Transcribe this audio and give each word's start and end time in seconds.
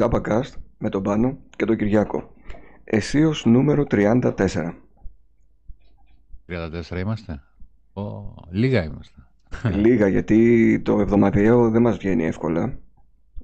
JabaCast 0.00 0.52
με 0.78 0.88
τον 0.88 1.02
Πάνο 1.02 1.38
και 1.56 1.64
τον 1.64 1.76
Κυριάκο. 1.76 2.34
Εσείως 2.84 3.44
νούμερο 3.44 3.84
34. 3.90 4.32
34 6.46 6.98
είμαστε. 6.98 7.42
Ο, 7.92 8.02
λίγα 8.50 8.84
είμαστε. 8.84 9.20
Λίγα 9.74 10.08
γιατί 10.08 10.80
το 10.84 11.00
εβδομαδιαίο 11.00 11.70
δεν 11.70 11.82
μας 11.82 11.96
βγαίνει 11.96 12.24
εύκολα. 12.24 12.78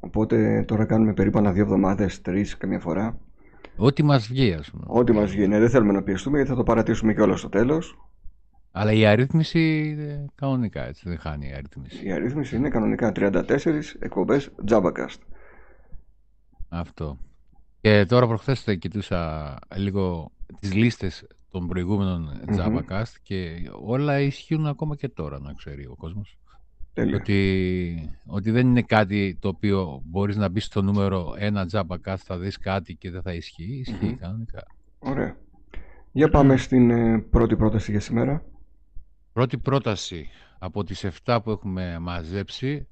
Οπότε 0.00 0.64
τώρα 0.66 0.84
κάνουμε 0.84 1.12
περίπου 1.12 1.38
ανά 1.38 1.52
δύο 1.52 1.62
εβδομάδες, 1.62 2.20
τρεις 2.20 2.56
καμιά 2.56 2.80
φορά. 2.80 3.18
Ό,τι 3.76 4.02
μας 4.02 4.28
βγει 4.28 4.52
ας 4.52 4.70
πούμε. 4.70 4.84
Ό,τι 4.86 5.12
μας 5.12 5.30
βγαίνει. 5.30 5.58
Δεν 5.58 5.70
θέλουμε 5.70 5.92
να 5.92 6.02
πιεστούμε 6.02 6.36
γιατί 6.36 6.50
θα 6.50 6.56
το 6.56 6.62
παρατήσουμε 6.62 7.14
και 7.14 7.20
όλα 7.20 7.36
στο 7.36 7.48
τέλος. 7.48 7.98
Αλλά 8.72 8.92
η 8.92 9.06
αρρύθμιση 9.06 9.88
είναι 9.88 10.24
κανονικά 10.34 10.86
έτσι, 10.86 11.08
δεν 11.08 11.18
χάνει 11.18 11.48
η 11.48 11.52
αρρύθμιση. 11.52 12.06
Η 12.06 12.12
αρρύθμιση 12.12 12.56
είναι 12.56 12.68
κανονικά 12.68 13.12
34 13.16 13.42
εκπομπές 13.98 14.50
JabaCast. 14.68 15.20
Αυτό. 16.68 17.18
Και 17.80 18.04
τώρα 18.04 18.26
προχθές 18.26 18.62
θα 18.62 18.74
κοιτούσα 18.74 19.54
λίγο 19.76 20.30
τις 20.60 20.74
λίστες 20.74 21.26
των 21.50 21.66
προηγούμενων 21.66 22.40
Μμμ. 22.48 22.56
JavaCast 22.58 23.12
και 23.22 23.70
όλα 23.84 24.20
ισχύουν 24.20 24.66
ακόμα 24.66 24.96
και 24.96 25.08
τώρα, 25.08 25.40
να 25.40 25.52
ξέρει 25.52 25.86
ο 25.86 25.94
κόσμος. 25.96 26.38
Τέλεια. 26.92 27.16
Ότι, 27.16 28.18
ότι 28.26 28.50
δεν 28.50 28.66
είναι 28.66 28.82
κάτι 28.82 29.36
το 29.40 29.48
οποίο 29.48 30.02
μπορείς 30.04 30.36
να 30.36 30.48
μπεις 30.48 30.64
στο 30.64 30.82
νούμερο 30.82 31.34
ένα 31.38 31.66
JavaCast, 31.72 32.16
θα 32.16 32.38
δεις 32.38 32.58
κάτι 32.58 32.94
και 32.94 33.10
δεν 33.10 33.22
θα 33.22 33.34
ισχύει. 33.34 33.78
Ισχύει 33.78 34.06
Μμμ. 34.06 34.16
κανονικά. 34.16 34.62
Ωραία. 34.98 35.36
Για 36.12 36.28
πάμε 36.28 36.56
στην 36.56 36.90
ε, 36.90 37.18
πρώτη 37.18 37.56
πρόταση 37.56 37.90
για 37.90 38.00
σήμερα. 38.00 38.44
Πρώτη 39.32 39.58
πρόταση 39.58 40.28
από 40.58 40.84
τις 40.84 41.06
7 41.24 41.38
που 41.44 41.50
έχουμε 41.50 41.98
μαζέψει 41.98 42.86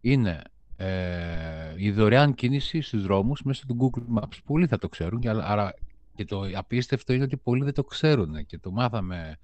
είναι 0.00 0.42
ε, 0.80 1.74
η 1.76 1.90
δωρεάν 1.90 2.34
κίνηση 2.34 2.80
στους 2.80 3.02
δρόμους 3.02 3.42
μέσω 3.42 3.62
του 3.66 3.76
Google 3.80 4.18
Maps. 4.22 4.38
Πολλοί 4.44 4.66
θα 4.66 4.78
το 4.78 4.88
ξέρουν, 4.88 5.20
και, 5.20 5.28
άρα- 5.28 5.46
άρα 5.46 5.74
και 6.14 6.24
το 6.24 6.42
απίστευτο 6.54 7.12
είναι 7.12 7.24
ότι 7.24 7.36
πολλοί 7.36 7.64
δεν 7.64 7.74
το 7.74 7.84
ξέρουν 7.84 8.46
και 8.46 8.58
το 8.58 8.70
μάθαμε 8.70 9.36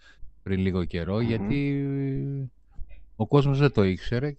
πριν 0.43 0.61
λίγο 0.61 0.85
καιρό 0.85 1.15
Μμμ. 1.15 1.27
γιατί 1.27 1.87
ο 3.17 3.27
κόσμος 3.27 3.59
δεν 3.59 3.73
το 3.73 3.85
ήξερε 3.85 4.37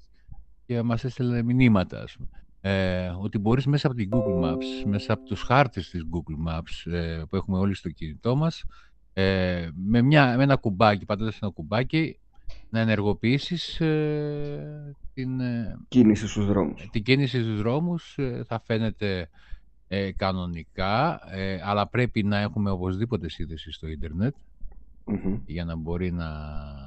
και 0.66 0.82
μας 0.82 1.04
έστελνε 1.04 1.44
μηνύματα 1.44 2.02
ας 2.02 2.16
πούμε. 2.18 2.30
Ε, 2.62 3.08
ότι 3.20 3.38
μπορείς 3.38 3.66
μέσα 3.66 3.88
από 3.88 3.96
την 3.96 4.10
Google 4.12 4.44
Maps, 4.44 4.86
μέσα 4.86 5.14
από 5.14 5.26
τους 5.26 5.42
χάρτες 5.42 5.90
της 5.90 6.02
Google 6.14 6.50
Maps 6.52 6.92
ε, 6.92 7.24
που 7.30 7.36
έχουμε 7.36 7.58
όλοι 7.58 7.76
στο 7.76 7.90
κινητό 7.90 8.36
μας 8.36 8.64
ε, 9.14 9.68
με, 9.76 10.02
μια, 10.02 10.38
με 10.38 10.44
ένα 10.44 10.56
κουμπάκι, 10.56 11.06
πατώντας 11.06 11.40
ένα 11.42 11.52
κουμπάκι 11.52 12.20
να 12.76 12.82
ενεργοποιήσεις 12.82 13.80
ε, 13.82 14.96
την, 15.14 15.40
ε, 15.40 15.80
Κίνηση 15.88 16.28
στους 16.28 16.46
δρόμους. 16.46 16.88
την 16.92 17.04
κίνηση 17.04 17.42
στους 17.42 17.58
δρόμους 17.58 18.18
ε, 18.18 18.44
θα 18.48 18.62
φαίνεται 18.66 19.30
ε, 19.88 20.12
κανονικά, 20.12 21.22
ε, 21.32 21.60
αλλά 21.64 21.88
πρέπει 21.88 22.24
να 22.24 22.38
έχουμε 22.38 22.70
οπωσδήποτε 22.70 23.30
σύνδεση 23.30 23.72
στο 23.72 23.88
ίντερνετ 23.88 24.36
Μμμ. 25.06 25.40
για 25.46 25.66
να 25.66 25.76
μπορεί 25.76 26.12
να, 26.12 26.30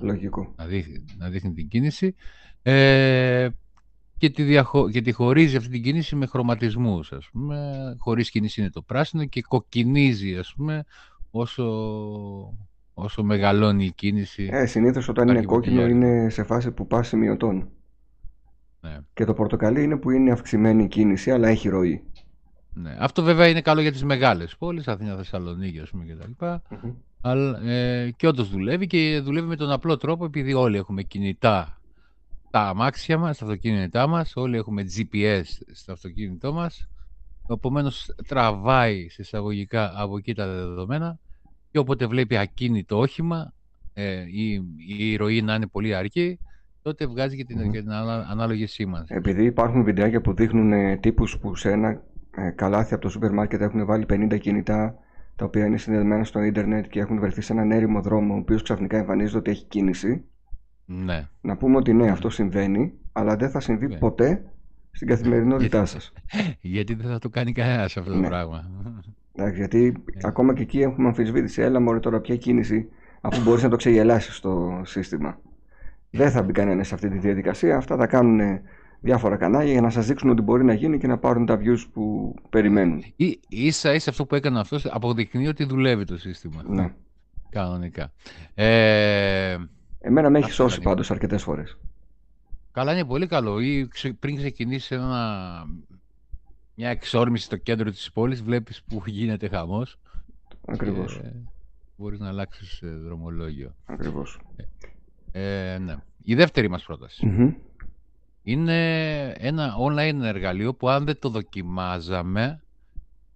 Λογικό. 0.00 0.54
να, 0.56 0.66
δείχνει, 0.66 1.04
να 1.18 1.28
δείχνει 1.28 1.52
την 1.52 1.68
κίνηση 1.68 2.14
ε, 2.62 3.48
και, 4.18 4.30
τη 4.30 4.42
διαχω... 4.42 4.90
και 4.90 5.00
τη 5.00 5.12
χωρίζει 5.12 5.56
αυτή 5.56 5.68
την 5.70 5.82
κίνηση 5.82 6.16
με 6.16 6.26
χρωματισμούς, 6.26 7.12
ας 7.12 7.28
πούμε. 7.32 7.96
Χωρίς 7.98 8.30
κίνηση 8.30 8.60
είναι 8.60 8.70
το 8.70 8.82
πράσινο 8.82 9.24
και 9.24 9.42
κοκκινίζει, 9.42 10.36
ας 10.36 10.54
πούμε, 10.56 10.84
όσο, 11.30 11.64
όσο 13.02 13.22
μεγαλώνει 13.22 13.84
η 13.84 13.92
κίνηση. 13.92 14.48
Ε, 14.52 14.66
συνήθως 14.66 15.08
όταν 15.08 15.28
Υπάρχει 15.28 15.44
είναι 15.44 15.54
κόκκινο 15.54 15.80
μποτιλιάρι. 15.80 16.08
είναι 16.08 16.30
σε 16.30 16.42
φάση 16.42 16.70
που 16.70 16.86
πας 16.86 17.08
σημειωτών. 17.08 17.68
Ναι. 18.80 18.98
Και 19.14 19.24
το 19.24 19.34
πορτοκαλί 19.34 19.82
είναι 19.82 19.96
που 19.96 20.10
είναι 20.10 20.30
αυξημένη 20.32 20.82
η 20.82 20.88
κίνηση 20.88 21.30
αλλά 21.30 21.48
έχει 21.48 21.68
ροή. 21.68 22.02
Ναι. 22.74 22.96
Αυτό 22.98 23.22
βέβαια 23.22 23.48
είναι 23.48 23.60
καλό 23.60 23.80
για 23.80 23.92
τις 23.92 24.04
μεγάλες 24.04 24.56
πόλεις, 24.56 24.88
Αθήνα, 24.88 25.16
Θεσσαλονίκη, 25.16 25.78
ας 25.80 25.90
πούμε, 25.90 26.04
κτλ. 26.04 26.44
Μμμ. 26.70 26.92
Αλλά, 27.20 27.62
ε, 27.62 28.10
και 28.16 28.26
όντως 28.26 28.50
δουλεύει 28.50 28.86
και 28.86 29.20
δουλεύει 29.24 29.46
με 29.46 29.56
τον 29.56 29.70
απλό 29.70 29.96
τρόπο 29.96 30.24
επειδή 30.24 30.52
όλοι 30.52 30.76
έχουμε 30.76 31.02
κινητά 31.02 31.80
τα 32.50 32.60
αμάξια 32.60 33.18
μας, 33.18 33.38
τα 33.38 33.44
αυτοκίνητά 33.44 34.06
μας, 34.06 34.32
όλοι 34.36 34.56
έχουμε 34.56 34.82
GPS 34.96 35.44
στο 35.72 35.92
αυτοκίνητό 35.92 36.52
μας, 36.52 36.88
επομένως 37.50 38.14
τραβάει 38.28 39.08
σε 39.08 39.22
εισαγωγικά 39.22 39.92
από 39.96 40.16
εκεί 40.16 40.34
τα 40.34 40.46
δεδομένα 40.46 41.18
και 41.70 41.78
όποτε 41.78 42.06
βλέπει 42.06 42.36
ακίνητο 42.36 42.98
όχημα 42.98 43.52
ε, 43.94 44.20
ή, 44.20 44.52
ή 44.98 45.10
η 45.12 45.16
ροή 45.16 45.42
να 45.42 45.54
είναι 45.54 45.66
πολύ 45.66 45.94
αργή, 45.94 46.38
τότε 46.82 47.06
βγάζει 47.06 47.36
και 47.36 47.44
την, 47.44 47.60
Μμμ. 47.64 47.70
και 47.70 47.80
την 47.80 47.90
ανα- 47.92 48.26
ανάλογη 48.30 48.66
σήμανση. 48.66 49.14
Επειδή 49.14 49.44
υπάρχουν 49.44 49.84
βιντεάκια 49.84 50.20
που 50.20 50.34
δείχνουν 50.34 50.72
ε, 50.72 50.96
τύπους 50.96 51.38
που 51.38 51.54
σε 51.54 51.70
ένα 51.70 52.02
ε, 52.36 52.50
καλάθι 52.50 52.92
από 52.94 53.02
το 53.02 53.08
σούπερ 53.08 53.32
μάρκετ 53.32 53.60
έχουν 53.60 53.86
βάλει 53.86 54.06
50 54.08 54.38
κινητά 54.40 54.94
τα 55.36 55.44
οποία 55.44 55.64
είναι 55.66 55.78
συνδεδεμένα 55.78 56.24
στο 56.24 56.42
ίντερνετ 56.42 56.86
και 56.86 57.00
έχουν 57.00 57.20
βρεθεί 57.20 57.40
σε 57.40 57.52
έναν 57.52 57.70
έρημο 57.70 58.00
δρόμο 58.02 58.34
ο 58.34 58.36
οποίος 58.38 58.62
ξαφνικά 58.62 58.96
εμφανίζεται 58.96 59.38
ότι 59.38 59.50
έχει 59.50 59.64
κίνηση. 59.64 60.24
Ναι. 60.84 61.28
Να 61.40 61.56
πούμε 61.56 61.76
ότι 61.76 61.92
ναι, 61.92 62.10
αυτό 62.10 62.30
συμβαίνει, 62.30 62.92
αλλά 63.12 63.36
δεν 63.36 63.50
θα 63.50 63.60
συμβεί 63.60 63.86
Ναι. 63.86 63.96
ποτέ 63.98 64.44
στην 64.90 65.08
καθημερινότητά 65.08 65.84
σας. 65.84 66.12
Γιατί 66.60 66.94
δεν 66.94 67.10
θα 67.10 67.18
το 67.18 67.28
κάνει 67.28 67.52
κανένας 67.52 67.96
αυτό 67.96 68.12
το 68.12 68.18
Ναι. 68.18 68.26
πράγμα. 68.28 68.70
Εντάξει, 69.38 69.58
γιατί 69.58 70.02
ακόμα 70.22 70.54
και 70.54 70.62
εκεί 70.62 70.80
έχουμε 70.80 71.08
αμφισβήτηση. 71.08 71.62
Έλα 71.62 71.80
μωρέ 71.80 72.00
τώρα 72.00 72.20
ποια 72.20 72.36
κίνηση, 72.36 72.88
αφού 73.20 73.42
μπορείς 73.42 73.62
να 73.62 73.68
το 73.68 73.76
ξεγελάσεις 73.76 74.36
στο 74.36 74.80
σύστημα. 74.84 75.38
Δεν 76.10 76.30
θα 76.30 76.42
μπει 76.42 76.52
κανένας 76.52 76.86
σε 76.86 76.94
αυτή 76.94 77.08
τη 77.08 77.18
διαδικασία. 77.18 77.76
Αυτά 77.76 77.96
τα 77.96 78.06
κάνουν 78.06 78.60
διάφορα 79.00 79.36
κανάλια 79.36 79.72
για 79.72 79.80
να 79.80 79.90
σας 79.90 80.06
δείξουν 80.06 80.30
ότι 80.30 80.42
μπορεί 80.42 80.64
να 80.64 80.72
γίνει 80.72 80.98
και 80.98 81.06
να 81.06 81.18
πάρουν 81.18 81.46
τα 81.46 81.58
views 81.58 81.84
που 81.92 82.34
περιμένουν. 82.50 83.02
Ή, 83.16 83.40
ίσα 83.48 83.94
ίσα 83.94 84.10
αυτό 84.10 84.24
που 84.26 84.34
έκανε 84.34 84.60
αυτός 84.60 84.86
αποδεικνύει 84.86 85.46
ότι 85.48 85.64
δουλεύει 85.64 86.04
το 86.04 86.16
σύστημα. 86.18 86.62
Ναι. 86.68 86.92
Κανονικά. 87.50 88.12
Ε, 88.54 89.56
Εμένα 90.00 90.30
με 90.30 90.38
έχει 90.38 90.50
Αυτό 90.50 90.62
σώσει 90.62 90.78
ήταν. 90.80 90.92
πάντως 90.92 91.10
αρκετές 91.10 91.42
φορές. 91.42 91.78
καλά 92.72 92.92
είναι 92.92 93.04
πολύ 93.04 93.26
καλό. 93.26 93.60
Ή 93.60 93.88
ξε- 93.90 94.12
πριν 94.14 94.36
ξεκινήσει 94.36 94.94
ένα, 94.94 95.62
μια 96.80 96.90
εξόρμηση 96.90 97.44
στο 97.44 97.56
κέντρο 97.56 97.90
της 97.90 98.12
πόλης, 98.12 98.42
βλέπεις 98.42 98.82
που 98.82 99.02
γίνεται 99.06 99.48
χαμός. 99.48 99.98
Ακριβώς. 100.66 101.18
Και 101.22 101.28
μπορείς 101.96 102.18
να 102.18 102.28
αλλάξεις 102.28 102.80
ε, 102.82 102.86
δρομολόγιο. 102.88 103.74
Ακριβώς. 103.86 104.40
Ε, 105.32 105.78
ναι. 105.80 105.96
Η 106.22 106.34
δεύτερη 106.34 106.68
μας 106.68 106.84
πρόταση. 106.84 107.26
Μμμ. 107.26 107.54
Είναι 108.42 109.30
ένα 109.30 109.74
online 109.88 110.20
εργαλείο 110.22 110.74
που 110.74 110.88
αν 110.88 111.04
δεν 111.04 111.18
το 111.18 111.28
δοκιμάζαμε 111.28 112.62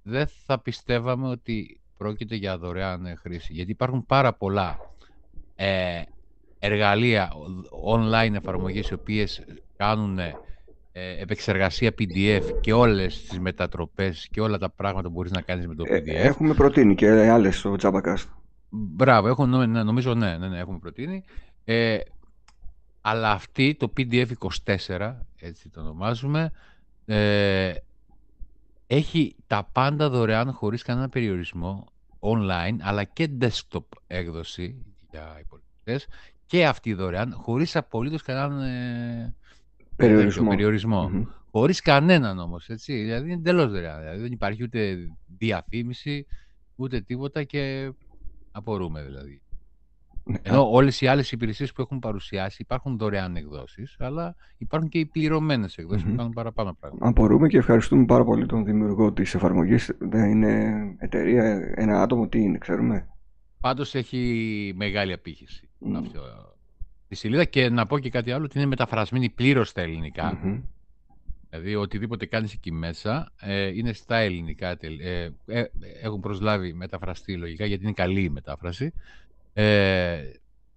δεν 0.03 0.27
θα 0.47 0.59
πιστεύαμε 0.59 1.29
ότι 1.29 1.81
πρόκειται 1.97 2.35
για 2.35 2.59
δωρεάν 2.59 3.07
ε, 3.07 3.15
χρήση. 3.15 3.53
Γιατί 3.53 3.71
υπάρχουν 3.71 4.07
πάρα 4.07 4.33
πολλά 4.33 4.79
ε, 5.57 6.03
εργαλεία, 6.59 7.33
ο- 7.33 7.93
online 7.93 8.35
εφαρμογές 8.35 8.89
οι 8.89 8.95
οποίες 8.95 9.45
κάνουν 9.77 10.19
ε, 10.19 10.35
επεξεργασία 10.93 11.91
PDF 11.99 12.43
και 12.61 12.73
όλες 12.73 13.23
τις 13.23 13.39
μετατροπές 13.39 14.29
και 14.31 14.41
όλα 14.41 14.59
τα 14.59 14.71
πράγματα 14.71 15.09
που 15.09 15.15
μπορείς 15.15 15.31
να 15.31 15.41
κάνεις 15.41 15.67
με 15.67 15.75
το 15.75 15.85
Ε, 15.87 15.99
PDF. 15.99 16.07
έχουμε 16.09 16.55
προτείνει 16.55 16.95
και 16.95 17.09
άλλες 17.11 17.59
στο 17.59 17.77
Jabacast. 17.83 18.25
Μπράβο, 18.69 19.29
έχω, 19.29 19.47
νο- 19.47 19.67
ναι, 19.67 19.83
νομίζω 19.83 20.15
ναι, 20.15 20.37
ναι, 20.37 20.49
ναι, 20.49 20.59
έχουμε 20.59 20.79
προτείνει. 20.79 21.25
Ε, 21.65 21.99
αλλά 23.01 23.31
αυτή, 23.31 23.75
το 23.75 23.93
PDF 23.97 24.27
24, 24.65 25.27
έτσι 25.41 25.69
το 25.69 25.81
ονομάζουμε, 25.81 26.51
ε, 27.07 27.73
έχει 28.87 29.37
τα 29.47 29.69
πάντα 29.73 30.09
δωρεάν 30.11 30.53
χωρίς 30.53 30.83
κανένα 30.83 31.09
περιορισμό, 31.09 31.87
online, 32.21 32.77
αλλά 32.81 33.05
και 33.05 33.29
desktop 33.41 33.85
έκδοση 34.07 34.85
για 35.11 35.41
υπολογιστές 35.41 36.07
και 36.47 36.67
αυτή 36.67 36.95
δωρεάν, 36.95 37.33
χωρίς 37.37 37.77
απολύτως 37.77 38.23
κανέναν 38.23 38.61
ε, 38.63 39.35
Περιορισμό. 39.97 40.43
τέτοιο 40.43 40.57
περιορισμό. 40.57 41.09
Μμμ. 41.09 41.25
Χωρίς 41.51 41.81
κανέναν 41.81 42.39
όμως, 42.39 42.69
έτσι. 42.69 42.93
Δηλαδή 42.95 43.25
είναι 43.25 43.33
εντελώς 43.35 43.73
δωρεάν. 43.73 44.01
Δηλαδή 44.01 44.21
δεν 44.21 44.33
υπάρχει 44.33 44.63
ούτε 44.63 44.97
διαφήμιση, 45.39 46.27
ούτε 46.77 47.01
τίποτα 47.01 47.43
και 47.43 47.93
απορούμε 48.53 49.03
δηλαδή. 49.03 49.43
Ναι, 50.25 50.37
Ενώ 50.43 50.71
όλες 50.71 51.01
οι 51.01 51.07
άλλες 51.07 51.33
υπηρεσίες 51.33 51.73
που 51.73 51.81
έχουν 51.83 51.99
παρουσιάσει 51.99 52.57
υπάρχουν 52.63 52.99
δωρεάν 52.99 53.37
εκδόσεις, 53.37 53.97
αλλά 53.99 54.35
υπάρχουν 54.59 54.89
και 54.89 54.99
οι 54.99 55.07
πληρωμένες 55.07 55.77
εκδόσεις 55.79 56.03
Μμμ. 56.05 56.11
που 56.11 56.17
κάνουν 56.17 56.33
παραπάνω 56.33 56.77
πράγματα. 56.81 57.09
Απορούμε 57.09 57.49
και 57.49 57.59
ευχαριστούμε 57.59 58.05
πάρα 58.05 58.25
πολύ 58.25 58.47
τον 58.47 58.65
δημιουργό 58.65 59.13
της 59.13 59.35
εφαρμογής. 59.35 59.97
Δεν 59.99 60.31
είναι 60.31 60.73
εταιρεία, 60.99 61.73
ένα 61.77 62.03
άτομο, 62.03 62.29
τι 62.29 62.41
είναι, 62.41 62.59
ξέρουμε. 62.59 63.09
Πάντως 63.61 63.95
έχει 63.95 64.73
μεγάλη 64.77 65.13
απήχηση 65.13 65.69
Μμ. 65.79 65.97
αυτό 65.97 66.21
τη 67.13 67.19
σελίδα 67.19 67.45
και 67.45 67.69
να 67.69 67.87
πω 67.87 67.99
και 67.99 68.11
κάτι 68.11 68.33
άλλο 68.33 68.45
ότι 68.45 68.59
είναι 68.59 68.67
μεταφρασμένη 68.67 69.29
πλήρως 69.29 69.69
στα 69.69 69.81
ελληνικά. 69.81 70.39
Μμμ. 70.43 70.61
Δηλαδή 71.51 71.75
οτιδήποτε 71.75 72.27
κάνεις 72.27 72.53
εκεί 72.53 72.73
μέσα 72.73 73.33
ε, 73.41 73.67
είναι 73.67 73.93
στα 73.93 74.17
ελληνικά. 74.17 74.77
τελ- 74.77 75.01
Ε, 75.01 75.31
ε, 75.47 75.65
έχουν 76.03 76.21
προσλάβει 76.21 76.73
μεταφραστή 76.73 77.37
λογικά 77.37 77.65
γιατί 77.67 77.83
είναι 77.85 77.93
καλή 77.93 78.23
η 78.23 78.29
μετάφραση. 78.29 78.93
Ε, 79.53 80.21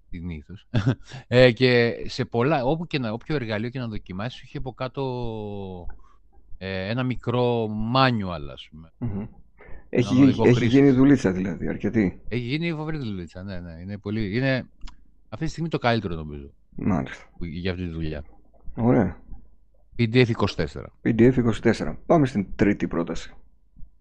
συνήθως. 0.09 0.67
ε, 1.27 1.51
και 1.51 1.95
σε 2.05 2.25
πολλά, 2.25 2.63
όπου 2.65 2.87
και 2.87 2.99
να, 2.99 3.11
όποιο 3.11 3.35
εργαλείο 3.35 3.69
και 3.69 3.79
να 3.79 3.87
δοκιμάσεις, 3.87 4.41
έχει 4.41 4.57
από 4.57 4.73
κάτω 4.73 5.03
ε, 6.57 6.87
ένα 6.89 7.03
μικρό 7.03 7.69
manual, 7.95 8.49
ας 8.53 8.67
πούμε. 8.71 8.91
Έχει, 9.89 10.33
έχει 10.45 10.65
γίνει 10.65 10.91
δουλίτσα 10.91 11.31
δηλαδή, 11.31 11.67
αρκετή. 11.67 12.21
Έχει 12.27 12.41
γίνει 12.43 12.71
φοβερή 12.73 12.97
δουλίτσα, 12.97 13.43
ναι, 13.43 13.59
ναι. 13.59 13.71
Είναι 13.81 13.97
πολύ, 13.97 14.35
είναι 14.37 14.65
αυτή 15.29 15.45
τη 15.45 15.51
στιγμή 15.51 15.69
το 15.69 15.77
καλύτερο 15.77 16.15
νομίζω. 16.15 16.49
Μάλιστα. 16.75 17.23
Για 17.39 17.71
αυτή 17.71 17.83
τη 17.83 17.91
δουλειά. 17.91 18.23
Ωραία. 18.75 19.17
PDF 19.97 20.31
24. 20.55 20.65
PDF 21.03 21.33
24. 21.63 21.95
Πάμε 22.05 22.25
στην 22.25 22.47
τρίτη 22.55 22.87
πρόταση. 22.87 23.33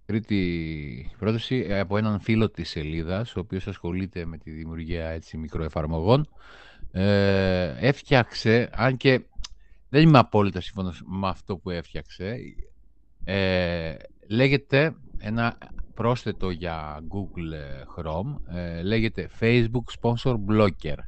Τρίτη 0.06 1.11
πρόταση 1.19 1.67
ε, 1.69 1.79
από 1.79 1.97
έναν 1.97 2.21
φίλο 2.21 2.50
της 2.50 2.69
σελίδας, 2.71 3.37
ο 3.37 3.41
οποίος 3.41 3.67
ασχολείται 3.67 4.25
με 4.25 4.38
τη 4.38 4.50
δημιουργία 4.50 5.09
έτσι, 5.09 5.37
μικροεφαρμογών. 5.37 6.29
Ε, 6.93 7.75
έφτιαξε, 7.79 8.71
αν 8.73 8.97
και 8.97 9.21
δεν 9.88 10.03
είμαι 10.03 10.19
απόλυτα 10.19 10.61
σύμφωνος 10.61 11.03
με 11.06 11.29
αυτό 11.29 11.56
που 11.56 11.71
έφτιαξε, 11.71 12.37
ε, 13.25 13.94
λέγεται 14.26 14.94
ένα 15.19 15.59
πρόσθετο 15.94 16.50
για 16.50 17.00
Google 17.09 17.53
Chrome, 17.97 18.55
ε, 18.55 18.82
λέγεται 18.82 19.29
Facebook 19.41 20.00
Sponsor 20.00 20.37
Blocker. 20.49 20.99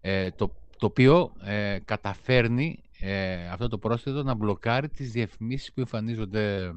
Ε, 0.00 0.30
το, 0.30 0.52
το 0.78 0.86
οποίο 0.86 1.32
ε, 1.44 1.78
καταφέρνει 1.84 2.82
ε, 3.00 3.48
αυτό 3.48 3.68
το 3.68 3.78
πρόσθετο 3.78 4.22
να 4.22 4.34
μπλοκάρει 4.34 4.88
τις 4.88 5.12
διαφημίσεις 5.12 5.72
που 5.72 5.80
εμφανίζονται 5.80 6.74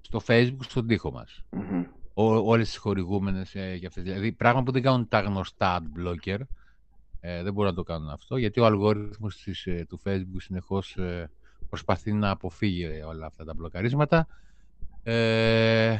στο 0.00 0.20
facebook, 0.26 0.56
στον 0.60 0.86
τοίχο 0.86 1.12
μας. 1.12 1.44
Mm-hmm. 1.52 1.84
όλες 2.14 2.68
τις 2.68 2.76
χορηγούμενες 2.76 3.54
ε, 3.54 3.74
για 3.74 3.88
αυτές. 3.88 4.02
Δηλαδή, 4.02 4.32
πράγμα 4.32 4.62
που 4.62 4.72
δεν 4.72 4.82
κάνουν 4.82 5.08
τα 5.08 5.20
γνωστά 5.20 5.80
ad 5.80 6.00
blocker, 6.00 6.38
ε, 7.20 7.42
δεν 7.42 7.52
μπορούν 7.52 7.70
να 7.70 7.76
το 7.76 7.82
κάνουν 7.82 8.08
αυτό, 8.08 8.36
γιατί 8.36 8.60
ο 8.60 8.66
αλγόριθμος 8.66 9.36
της, 9.36 9.66
ε, 9.66 9.86
του 9.88 10.00
facebook 10.04 10.36
συνεχώς 10.36 10.96
ε, 10.96 11.30
προσπαθεί 11.68 12.12
να 12.12 12.30
αποφύγει 12.30 13.02
όλα 13.08 13.26
αυτά 13.26 13.44
τα 13.44 13.54
μπλοκαρίσματα. 13.54 14.26
Ε, 15.02 15.96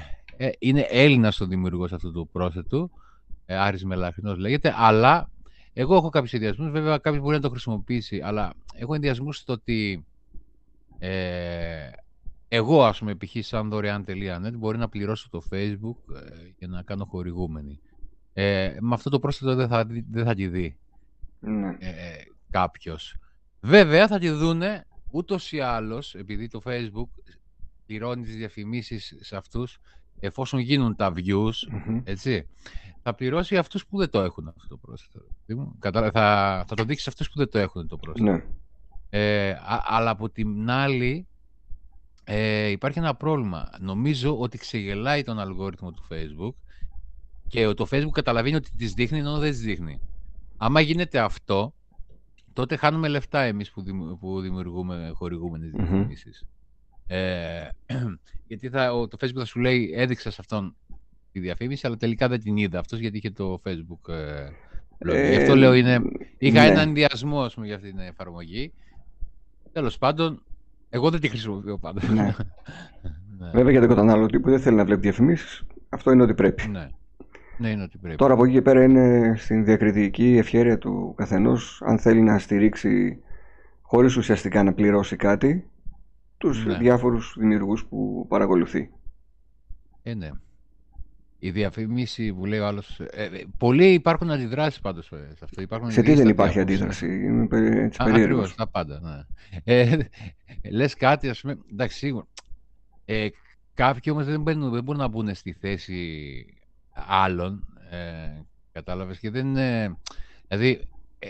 είναι 0.59 0.81
Έλληνας 0.81 1.41
ο 1.41 1.47
δημιουργός 1.47 1.93
αυτού 1.93 2.12
του 2.12 2.29
πρόσθετου, 2.32 2.91
ε, 2.91 3.04
Άρης 3.46 3.85
Μελαχρινός 3.85 4.38
λέγεται, 4.38 4.75
αλλά 4.76 5.31
εγώ 5.73 5.96
έχω 5.96 6.08
κάποιους 6.08 6.32
ενδιασμούς, 6.32 6.70
βέβαια 6.70 6.99
κάποιος 6.99 7.23
μπορεί 7.23 7.37
να 7.37 7.43
το 7.43 7.50
χρησιμοποιήσει, 7.50 8.20
αλλά 8.25 8.52
έχω 8.75 8.94
ενδιασμούς 8.94 9.37
στο 9.37 9.52
ότι 9.52 10.06
ε, 10.99 11.91
εγώ, 12.49 12.85
ας 12.85 12.99
πούμε, 12.99 13.14
π.χ. 13.14 13.37
σαν 13.41 13.69
δωρεάν.net 13.69 14.52
μπορεί 14.55 14.79
να 14.79 14.88
πληρώσω 14.88 15.29
το 15.31 15.43
Facebook 15.50 16.14
ε, 16.14 16.52
για 16.58 16.69
να 16.69 16.82
κάνω 16.82 17.05
χορηγούμενη. 17.05 17.81
Ε, 18.32 18.76
με 18.81 18.94
αυτό 18.94 19.11
το 19.11 19.19
πρόσθετο 19.19 19.55
δεν 19.55 19.69
θα, 19.69 19.87
δεν 20.11 20.25
θα 20.25 20.35
τη 20.35 20.49
δει 20.49 20.76
ναι. 21.40 21.69
ε, 21.79 21.93
κάποιος. 22.50 23.17
Βέβαια 23.61 24.06
θα 24.06 24.19
τη 24.19 24.29
δούνε 24.29 24.87
ούτως 25.11 25.52
ή 25.52 25.61
άλλως, 25.61 26.14
επειδή 26.14 26.49
το 26.49 26.61
Facebook 26.64 27.08
πληρώνει 27.87 28.25
τις 28.25 28.37
διαφημίσεις 28.37 29.17
σε 29.20 29.37
αυτούς, 29.37 29.81
εφόσον 30.25 30.61
γίνουν 30.61 30.97
τα 30.97 31.12
views, 31.17 31.53
έτσι, 32.05 32.47
θα 33.03 33.15
πληρώσει 33.15 33.56
αυτούς 33.56 33.87
που 33.87 33.99
δεν 33.99 34.11
το 34.11 34.21
έχουν 34.21 34.49
αυτό 34.49 34.69
το 34.69 34.76
πρόσθετο. 34.76 35.21
Θα, 36.12 36.65
θα 36.67 36.75
το 36.75 36.85
δείξει 36.85 37.03
σε 37.03 37.11
αυτούς 37.11 37.31
που 37.31 37.38
δεν 37.38 37.50
το 37.50 37.59
έχουν 37.59 37.88
το 37.88 37.97
πρόσθετο. 37.97 38.31
Ναι. 38.31 38.44
Ε, 39.11 39.56
αλλά 39.85 40.11
από 40.11 40.31
την 40.31 40.71
άλλη, 40.71 41.26
ε, 42.25 42.67
υπάρχει 42.69 42.99
ένα 42.99 43.15
πρόβλημα. 43.15 43.71
Νομίζω 43.81 44.38
ότι 44.38 44.59
ξεγελάει 44.59 45.23
τον 45.23 45.38
αλγόριθμο 45.38 45.93
του 45.93 46.05
Facebook 46.11 46.55
και 47.49 47.73
το 47.73 47.87
Facebook 47.91 48.11
καταλαβαίνει 48.12 48.56
ότι 48.56 48.71
τις 48.76 48.93
δείχνει 48.93 49.19
ενώ 49.19 49.38
δεν 49.38 49.50
τις 49.50 49.61
δείχνει. 49.61 50.00
Άμα 50.56 50.81
γίνεται 50.81 51.19
αυτό, 51.19 51.75
τότε 52.53 52.76
χάνουμε 52.76 53.09
λεφτά 53.09 53.41
εμείς 53.41 53.71
που, 53.71 53.85
που 54.21 54.41
δημιουργούμε 54.41 55.12
χορηγούμενες 55.15 55.71
διαφημίσεις. 55.71 56.44
Ε, 57.06 57.69
γιατί 58.49 58.69
θα, 58.69 58.89
το 59.11 59.17
Facebook 59.21 59.39
θα 59.39 59.45
σου 59.45 59.61
λέει 59.61 59.93
έδειξα 59.95 60.31
σε 60.31 60.37
αυτόν 60.41 60.77
τη 61.33 61.41
διαφήμιση, 61.41 61.87
αλλά 61.87 61.97
τελικά 61.97 62.29
δεν 62.29 62.41
την 62.41 62.56
είδα 62.56 62.79
αυτός 62.79 62.99
γιατί 62.99 63.17
είχε 63.17 63.31
το 63.31 63.61
Facebook 63.67 64.12
ε, 64.12 64.49
ε, 64.99 65.31
Γι' 65.31 65.37
αυτό 65.37 65.56
λέω 65.56 65.75
είναι... 65.75 66.01
Είχα 66.39 66.62
ναι. 66.62 66.69
έναν 66.69 66.89
ενδιασμό 66.89 67.47
για 67.62 67.75
αυτή 67.75 67.91
την 67.91 67.99
εφαρμογή. 67.99 68.73
Τέλος 69.73 69.99
πάντων, 69.99 70.43
εγώ 70.91 71.11
δεν 71.11 71.21
τη 71.21 71.29
χρησιμοποιώ 71.29 71.79
πάντα. 71.79 72.12
Ναι. 72.12 72.23
ναι. 73.39 73.50
Βέβαια 73.53 73.71
για 73.71 73.81
τον 73.81 73.89
καταναλωτή 73.89 74.41
που 74.41 74.50
δεν 74.50 74.61
θέλει 74.61 74.77
να 74.77 74.85
βλέπει 74.85 75.00
διαφημίσεις, 75.00 75.62
αυτό 75.89 76.11
είναι 76.11 76.23
ότι 76.23 76.35
πρέπει. 76.35 76.69
Ναι. 76.69 76.89
ναι, 77.59 77.69
είναι 77.69 77.83
ότι 77.83 77.99
πρέπει. 77.99 78.17
Τώρα 78.17 78.33
από 78.35 78.45
εκεί 78.45 78.53
και 78.53 78.62
πέρα 78.62 78.83
είναι 78.83 79.35
στην 79.37 79.65
διακριτική 79.65 80.37
ευχαίρεια 80.37 80.79
του 80.79 81.15
καθενός, 81.17 81.83
αν 81.85 81.99
θέλει 81.99 82.21
να 82.21 82.39
στηρίξει 82.39 83.19
χωρίς 83.83 84.17
ουσιαστικά 84.17 84.62
να 84.62 84.73
πληρώσει 84.73 85.17
κάτι, 85.17 85.71
τους 86.37 86.67
ναι. 86.67 86.77
διάφορους 86.77 87.35
δημιουργούς 87.39 87.85
που 87.87 88.27
παρακολουθεί. 88.29 88.91
Ε, 90.03 90.15
ναι 90.15 90.31
η 91.45 91.51
διαφήμιση 91.51 92.33
που 92.33 92.47
λέει 92.47 92.59
ο 92.59 92.67
άλλος... 92.67 93.01
Ε, 93.01 93.25
ε 93.25 93.45
πολλοί 93.59 93.93
υπάρχουν 93.93 94.31
αντιδράσεις 94.31 94.81
πάντως 94.81 95.07
σε 95.07 95.45
αυτό. 95.45 95.63
Υπάρχουν 95.63 95.91
σε 95.91 96.03
τι 96.03 96.15
δεν 96.15 96.29
υπάρχει 96.29 96.61
αντίδραση; 96.61 97.07
Είμαι 97.07 97.49
έτσι 97.61 97.99
περίεργος. 98.05 98.55
τα 98.55 98.69
πάντα, 98.69 99.01
ναι. 99.01 99.25
Ε, 99.65 99.99
λες 100.71 100.95
κάτι, 100.95 101.29
ας 101.29 101.41
πούμε, 101.41 101.59
εντάξει, 101.73 101.99
σίγουρα. 101.99 102.27
Ε, 103.05 103.29
κάποιοι 103.75 104.13
όμως 104.15 104.27
δεν, 104.27 104.43
μπαίνουν, 104.43 104.71
δεν 104.73 104.83
μπορούν 104.83 105.01
να 105.01 105.09
μπουν 105.09 105.35
στη 105.35 105.53
θέση 105.53 106.47
άλλων, 107.09 107.67
ε, 107.91 108.43
κατάλαβες, 108.73 109.19
και 109.19 109.31
δεν... 109.31 109.57
Ε, 109.57 109.97
δηλαδή, 110.49 110.89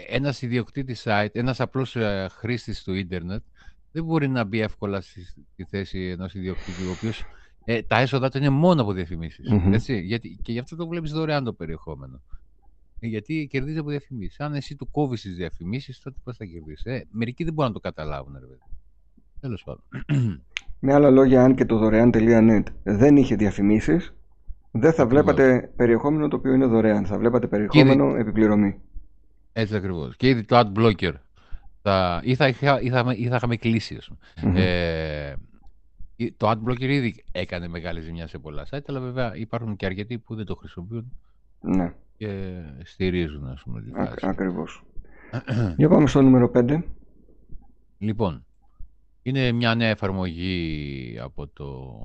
ένας 0.08 0.42
ιδιοκτήτης 0.42 1.02
site, 1.06 1.28
ένας 1.32 1.60
απλός 1.60 1.96
ε, 1.96 2.26
χρήστης 2.30 2.82
του 2.82 2.94
ίντερνετ, 2.94 3.42
δεν 3.94 4.04
μπορεί 4.04 4.28
να 4.28 4.44
μπει 4.44 4.60
εύκολα 4.60 5.00
στη, 5.00 5.64
θέση 5.64 5.98
ενός 5.98 6.34
ιδιοκτήτη, 6.34 6.86
ο 6.86 6.90
οποίος 6.90 7.24
ε, 7.64 7.82
τα 7.82 7.98
έσοδα 7.98 8.28
του 8.28 8.38
είναι 8.38 8.48
μόνο 8.48 8.82
από 8.82 8.92
διαφημίσεις. 8.92 9.50
Έτσι, 9.70 10.00
γιατί, 10.00 10.38
και 10.42 10.52
γι' 10.52 10.58
αυτό 10.58 10.76
το 10.76 10.88
βλέπεις 10.88 11.12
δωρεάν 11.12 11.44
το 11.44 11.52
περιεχόμενο. 11.52 12.20
Ε, 13.00 13.06
γιατί 13.06 13.46
κερδίζεις 13.50 13.78
από 13.80 13.90
διαφημίσεις. 13.90 14.40
Αν 14.40 14.54
εσύ 14.54 14.76
του 14.76 14.90
κόβεις 14.90 15.20
τις 15.20 15.36
διαφημίσεις, 15.36 16.00
τότε 16.00 16.16
πώς 16.24 16.36
θα 16.36 16.44
κερδίσεις. 16.44 16.84
Ε, 16.84 17.06
μερικοί 17.10 17.44
δεν 17.44 17.52
μπορούν 17.52 17.72
να 17.72 17.80
το 17.80 17.88
καταλάβουν, 17.88 18.36
ρε 18.40 18.46
Τέλος 19.40 19.64
πάντων. 19.64 19.84
Με 20.80 20.92
άλλα 20.92 21.10
λόγια, 21.10 21.44
αν 21.44 21.54
και 21.54 21.64
το 21.64 21.78
δωρεάν.net 21.78 22.62
δεν 22.82 23.16
είχε 23.16 23.36
διαφημίσεις, 23.36 24.14
δεν 24.70 24.92
θα 24.92 25.06
βλέπατε 25.06 25.72
περιεχόμενο 25.76 26.28
το 26.28 26.36
οποίο 26.36 26.52
είναι 26.52 26.66
δωρεάν. 26.66 27.06
Θα 27.06 27.18
βλέπατε 27.18 27.46
περιεχόμενο 27.46 28.10
ήδη... 28.10 28.20
επιπληρωμή. 28.20 28.80
Έτσι 29.52 29.76
ακριβώς. 29.76 30.16
Και 30.16 30.28
ήδη 30.28 30.44
το 30.44 30.58
ad 30.58 30.78
blocker 30.78 31.12
θα... 31.84 32.20
ή, 32.24 32.34
θα, 32.34 32.48
ή, 32.48 32.52
θα, 32.52 32.80
ή 33.16 33.28
θα 33.28 33.36
είχαμε 33.36 33.56
κλείσει. 33.56 33.98
Ε, 34.54 35.34
το 36.36 36.50
adblocker 36.50 36.88
ήδη 36.88 37.24
έκανε 37.32 37.68
μεγάλη 37.68 38.00
ζημιά 38.00 38.26
σε 38.26 38.38
πολλά 38.38 38.66
site, 38.70 38.84
αλλά 38.86 39.00
βέβαια 39.00 39.36
υπάρχουν 39.36 39.76
και 39.76 39.86
αρκετοί 39.86 40.18
που 40.18 40.34
δεν 40.34 40.44
το 40.44 40.54
χρησιμοποιούν 40.54 41.12
ναι. 41.60 41.94
και 42.16 42.62
στηρίζουν, 42.82 43.46
ας 43.46 43.62
πούμε, 43.62 43.82
τη 43.82 43.90
Ακριβώς. 44.22 44.84
Για 45.76 45.88
πάμε 45.88 46.06
στο 46.06 46.22
νούμερο 46.22 46.50
5. 46.54 46.82
Λοιπόν, 47.98 48.44
είναι 49.22 49.52
μια 49.52 49.74
νέα 49.74 49.88
εφαρμογή 49.88 51.18
από 51.22 51.46
το 51.46 51.98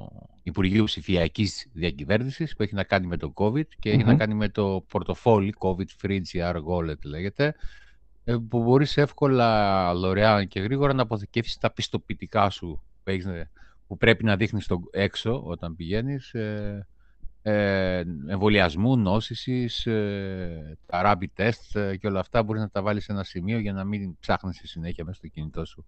Υπουργείο 0.43 0.83
Ψηφιακής 0.83 1.67
Διακυβέρνησης 1.73 2.55
που 2.55 2.63
έχει 2.63 2.75
να 2.75 2.83
κάνει 2.83 3.07
με 3.07 3.17
το 3.17 3.33
COVID 3.35 3.67
και 3.79 3.89
έχει 3.89 4.03
να 4.03 4.15
κάνει 4.15 4.33
με 4.33 4.49
το 4.49 4.85
πορτοφόλι 4.87 5.53
COVID 5.59 6.05
Free 6.05 6.21
GR 6.33 6.55
Wallet 6.55 7.01
λέγεται 7.03 7.45
ε, 7.45 7.51
που 8.49 8.63
μπορείς 8.63 8.97
εύκολα, 8.97 9.93
δωρεάν 9.95 10.47
και 10.47 10.59
γρήγορα 10.59 10.93
να 10.93 11.01
αποθηκεύσεις 11.01 11.57
τα 11.57 11.71
πιστοποιητικά 11.71 12.49
σου 12.49 12.81
που 13.03 13.09
έχεις 13.09 13.27
που 13.87 13.97
πρέπει 13.97 14.23
να 14.23 14.35
δείχνεις 14.35 14.63
στο 14.63 14.81
έξω 14.91 15.41
όταν 15.45 15.75
πηγαίνεις 15.75 16.33
ε, 16.33 16.87
ε, 17.41 18.03
εμβολιασμού, 18.27 18.97
νόσησης, 18.97 19.85
ε, 19.85 20.77
τα 20.85 21.01
rapid 21.05 21.41
test 21.43 21.79
ε, 21.81 21.95
και 21.95 22.07
όλα 22.07 22.19
αυτά 22.19 22.43
μπορείς 22.43 22.61
να 22.61 22.69
τα 22.69 22.81
βάλεις 22.81 23.03
σε 23.03 23.11
ένα 23.11 23.23
σημείο 23.23 23.59
για 23.59 23.73
να 23.73 23.83
μην 23.83 24.17
ψάχνεις 24.19 24.55
στη 24.55 24.67
συνέχεια 24.67 25.03
μέσα 25.03 25.17
στο 25.17 25.27
κινητό 25.27 25.65
σου 25.65 25.85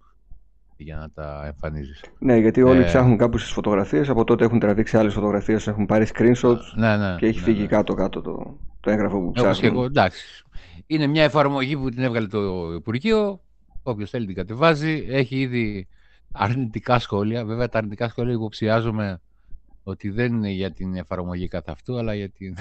για 0.77 0.98
να 0.98 1.10
τα 1.10 1.45
εμφανίζεις. 1.45 2.03
Ναι, 2.19 2.38
γιατί 2.38 2.62
όλοι 2.62 2.81
ε, 2.81 2.86
ψάχνουν 2.86 3.17
κάπου 3.17 3.38
στις 3.38 3.51
φωτογραφίες, 3.51 4.10
από 4.10 4.24
τότε 4.24 4.45
έχουν 4.45 4.60
τραβήξει 4.60 4.98
άλλες 4.98 5.13
φωτογραφίες, 5.13 5.67
έχουν 5.67 5.86
πάρει 5.86 6.07
screenshots 6.13 6.74
ναι, 6.75 6.98
ναι, 6.98 7.15
και 7.17 7.25
έχει 7.25 7.39
ναι, 7.39 7.43
φύγει 7.43 7.67
κάτω-κάτω 7.67 8.21
το, 8.21 8.57
το 8.79 8.89
έγγραφο 8.89 9.19
που 9.21 9.31
ψάχνουν. 9.31 9.60
και 9.60 9.67
εγώ, 9.67 9.83
εντάξει. 9.83 10.43
Είναι 10.88 11.08
μια 11.08 11.24
εφαρμογή 11.24 11.78
που 11.78 11.90
την 11.90 12.04
έβγαλε 12.04 12.28
το 12.28 12.74
Υπουργείο, 12.74 13.42
όποιος 13.84 14.10
θέλει 14.10 14.25
την 14.25 14.36
κατεβάζει, 14.36 15.06
έχει 15.10 15.40
ήδη 15.40 15.88
αρνητικά 16.32 17.00
σχόλια. 17.00 17.46
Βέβαια 17.46 17.70
τα 17.70 17.78
αρνητικά 17.78 18.10
σχόλια 18.10 18.34
υποψιάζομαι 18.34 19.22
ότι 19.84 20.10
δεν 20.10 20.34
είναι 20.34 20.50
για 20.50 20.72
την 20.72 20.96
εφαρμογή 20.96 21.48
καθ' 21.48 21.70
αυτού, 21.70 21.98
αλλά 21.98 22.13
για, 22.16 22.30
την... 22.30 22.56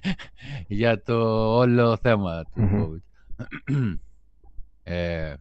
για 0.80 1.02
το 1.02 1.16
όλο 1.56 1.96
θέμα 2.02 2.44
του 2.54 2.70
COVID. 2.72 3.02
ε, 4.82 5.34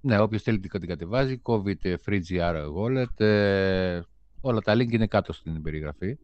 ναι, 0.00 0.20
όποιος 0.20 0.42
θέλει 0.42 0.58
την 0.60 0.86
κατεβάζει, 0.86 1.40
COVID 1.42 1.94
Free 2.06 2.20
GR 2.28 2.64
Wallet, 2.76 3.20
ε, 3.20 4.00
όλα 4.40 4.60
τα 4.60 4.74
link 4.74 4.90
είναι 4.90 5.06
κάτω 5.06 5.32
στην 5.32 5.62
περιγραφή. 5.62 6.18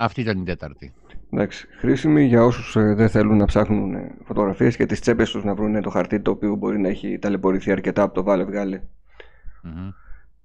Αυτή 0.00 0.20
ήταν 0.20 0.40
η 0.40 0.44
τέταρτη. 0.44 0.92
Εντάξει, 1.32 1.66
χρήσιμη 1.78 2.24
για 2.24 2.44
όσους 2.44 2.76
ε, 2.76 2.94
δεν 2.94 3.08
θέλουν 3.08 3.36
να 3.36 3.44
ψάχνουν 3.44 3.94
ε, 3.94 4.14
φωτογραφίες 4.24 4.76
και 4.76 4.86
τις 4.86 5.00
τσέπες 5.00 5.30
τους 5.30 5.44
να 5.44 5.54
βρουν 5.54 5.82
το 5.82 5.90
χαρτί 5.90 6.20
το 6.20 6.30
οποίο 6.30 6.54
μπορεί 6.54 6.78
να 6.78 6.88
έχει 6.88 7.18
ταλαιπωρηθεί 7.18 7.70
αρκετά 7.70 8.02
από 8.02 8.14
το 8.14 8.22
βάλε 8.22 8.44
βγάλε 8.44 8.80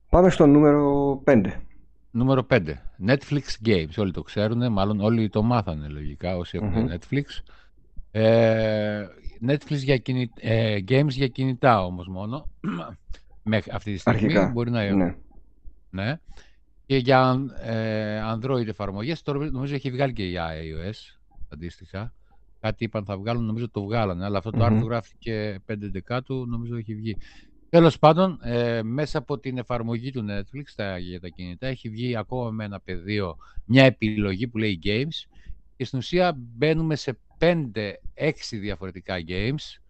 Πάμε 0.09 0.29
στο 0.29 0.45
νούμερο 0.45 1.23
5. 1.25 1.45
Νούμερο 2.11 2.45
5. 2.49 2.59
Netflix 3.07 3.65
Games. 3.65 3.93
Όλοι 3.97 4.11
το 4.11 4.21
ξέρουν, 4.21 4.71
μάλλον 4.71 5.01
όλοι 5.01 5.29
το 5.29 5.43
μάθανε 5.43 5.87
λογικά 5.87 6.37
όσοι 6.37 6.59
έχουν 6.61 6.89
Netflix. 6.91 7.23
Ε, 8.11 9.05
Netflix 9.47 9.75
για 9.75 10.01
ε, 10.39 10.77
Games 10.87 11.09
για 11.09 11.27
κινητά 11.27 11.85
όμως 11.85 12.07
μόνο. 12.07 12.49
Μέχρι 13.43 13.71
αυτή 13.73 13.93
τη 13.93 13.97
στιγμή 13.97 14.19
Αρχικά, 14.19 14.49
μπορεί 14.53 14.71
να... 14.71 14.91
Ναι. 14.91 15.15
ναι. 15.89 16.19
Και 16.85 16.97
για 16.97 17.45
ε, 17.61 18.19
Android 18.33 18.67
εφαρμογές, 18.67 19.21
τώρα 19.21 19.51
νομίζω 19.51 19.75
έχει 19.75 19.91
βγάλει 19.91 20.13
και 20.13 20.23
για 20.23 20.49
iOS 20.49 21.17
αντίστοιχα. 21.49 22.13
Κάτι 22.59 22.83
είπαν 22.83 23.05
θα 23.05 23.17
βγάλουν, 23.17 23.45
νομίζω 23.45 23.69
το 23.69 23.83
βγάλανε, 23.83 24.25
αλλά 24.25 24.37
αυτό 24.37 24.49
το 24.49 24.63
άρθρο 24.63 24.85
γράφτηκε 24.85 25.59
5 25.67 25.75
δεκάτου, 25.77 26.45
νομίζω 26.47 26.75
έχει 26.75 26.95
βγει. 26.95 27.17
Τέλος 27.69 27.99
πάντων, 27.99 28.39
ε, 28.41 28.83
μέσα 28.83 29.17
από 29.17 29.39
την 29.39 29.57
εφαρμογή 29.57 30.11
του 30.11 30.25
Netflix 30.29 30.63
τα, 30.75 30.97
για 30.97 31.19
τα 31.19 31.27
κινητά 31.27 31.67
έχει 31.67 31.89
βγει 31.89 32.15
ακόμα 32.15 32.49
με 32.49 32.63
ένα 32.63 32.79
πεδίο 32.79 33.37
μια 33.65 33.83
επιλογή 33.83 34.47
που 34.47 34.57
λέει 34.57 34.79
Games 34.83 35.29
και 35.75 35.85
στην 35.85 35.99
ουσία 35.99 36.35
μπαίνουμε 36.37 36.95
σε 36.95 37.17
5-6 37.39 37.53
διαφορετικά 38.51 39.15
games 39.27 39.83